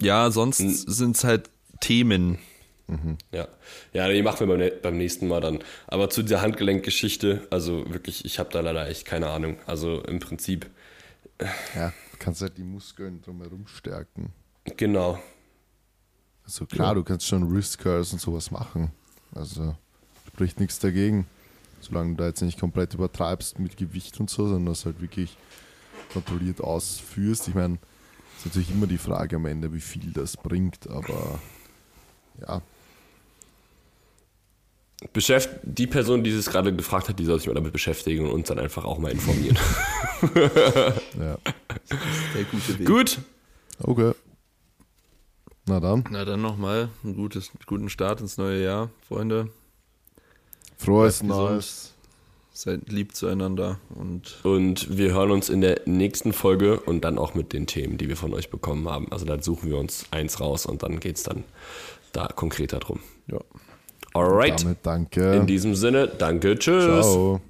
[0.00, 1.50] Ja, sonst sind es halt
[1.80, 2.38] Themen.
[3.32, 3.48] Ja,
[3.92, 5.60] ja, die machen wir beim, beim nächsten Mal dann.
[5.86, 9.58] Aber zu dieser Handgelenkgeschichte, also wirklich, ich habe da leider echt keine Ahnung.
[9.66, 10.68] Also im Prinzip,
[11.74, 14.32] ja, du kannst halt die Muskeln drumherum stärken.
[14.76, 15.18] genau.
[16.44, 18.90] Also klar, du kannst schon Wrist Curls und sowas machen.
[19.34, 19.76] Also
[20.26, 21.26] spricht nichts dagegen.
[21.80, 25.36] Solange du da jetzt nicht komplett übertreibst mit Gewicht und so, sondern das halt wirklich
[26.12, 27.48] kontrolliert ausführst.
[27.48, 27.78] Ich meine,
[28.36, 31.38] ist natürlich immer die Frage am Ende, wie viel das bringt, aber
[32.40, 32.62] ja,
[35.12, 38.32] Beschäft die Person, die es gerade gefragt hat, die soll sich mal damit beschäftigen und
[38.32, 39.56] uns dann einfach auch mal informieren.
[40.34, 41.38] ja.
[42.34, 42.86] Der gute Weg.
[42.86, 43.18] Gut.
[43.82, 44.12] Okay.
[45.66, 49.48] Na dann, Na dann nochmal einen gutes, guten Start ins neue Jahr, Freunde.
[50.76, 51.22] frohes.
[51.22, 51.94] Neues.
[52.52, 57.32] Seid lieb zueinander und Und wir hören uns in der nächsten Folge und dann auch
[57.34, 59.10] mit den Themen, die wir von euch bekommen haben.
[59.12, 61.44] Also dann suchen wir uns eins raus und dann geht es dann
[62.12, 63.00] da konkreter drum.
[63.28, 63.38] ja.
[64.14, 64.60] Alright.
[64.62, 65.34] Damit danke.
[65.34, 66.84] In diesem Sinne, danke, tschüss.
[66.84, 67.40] Ciao.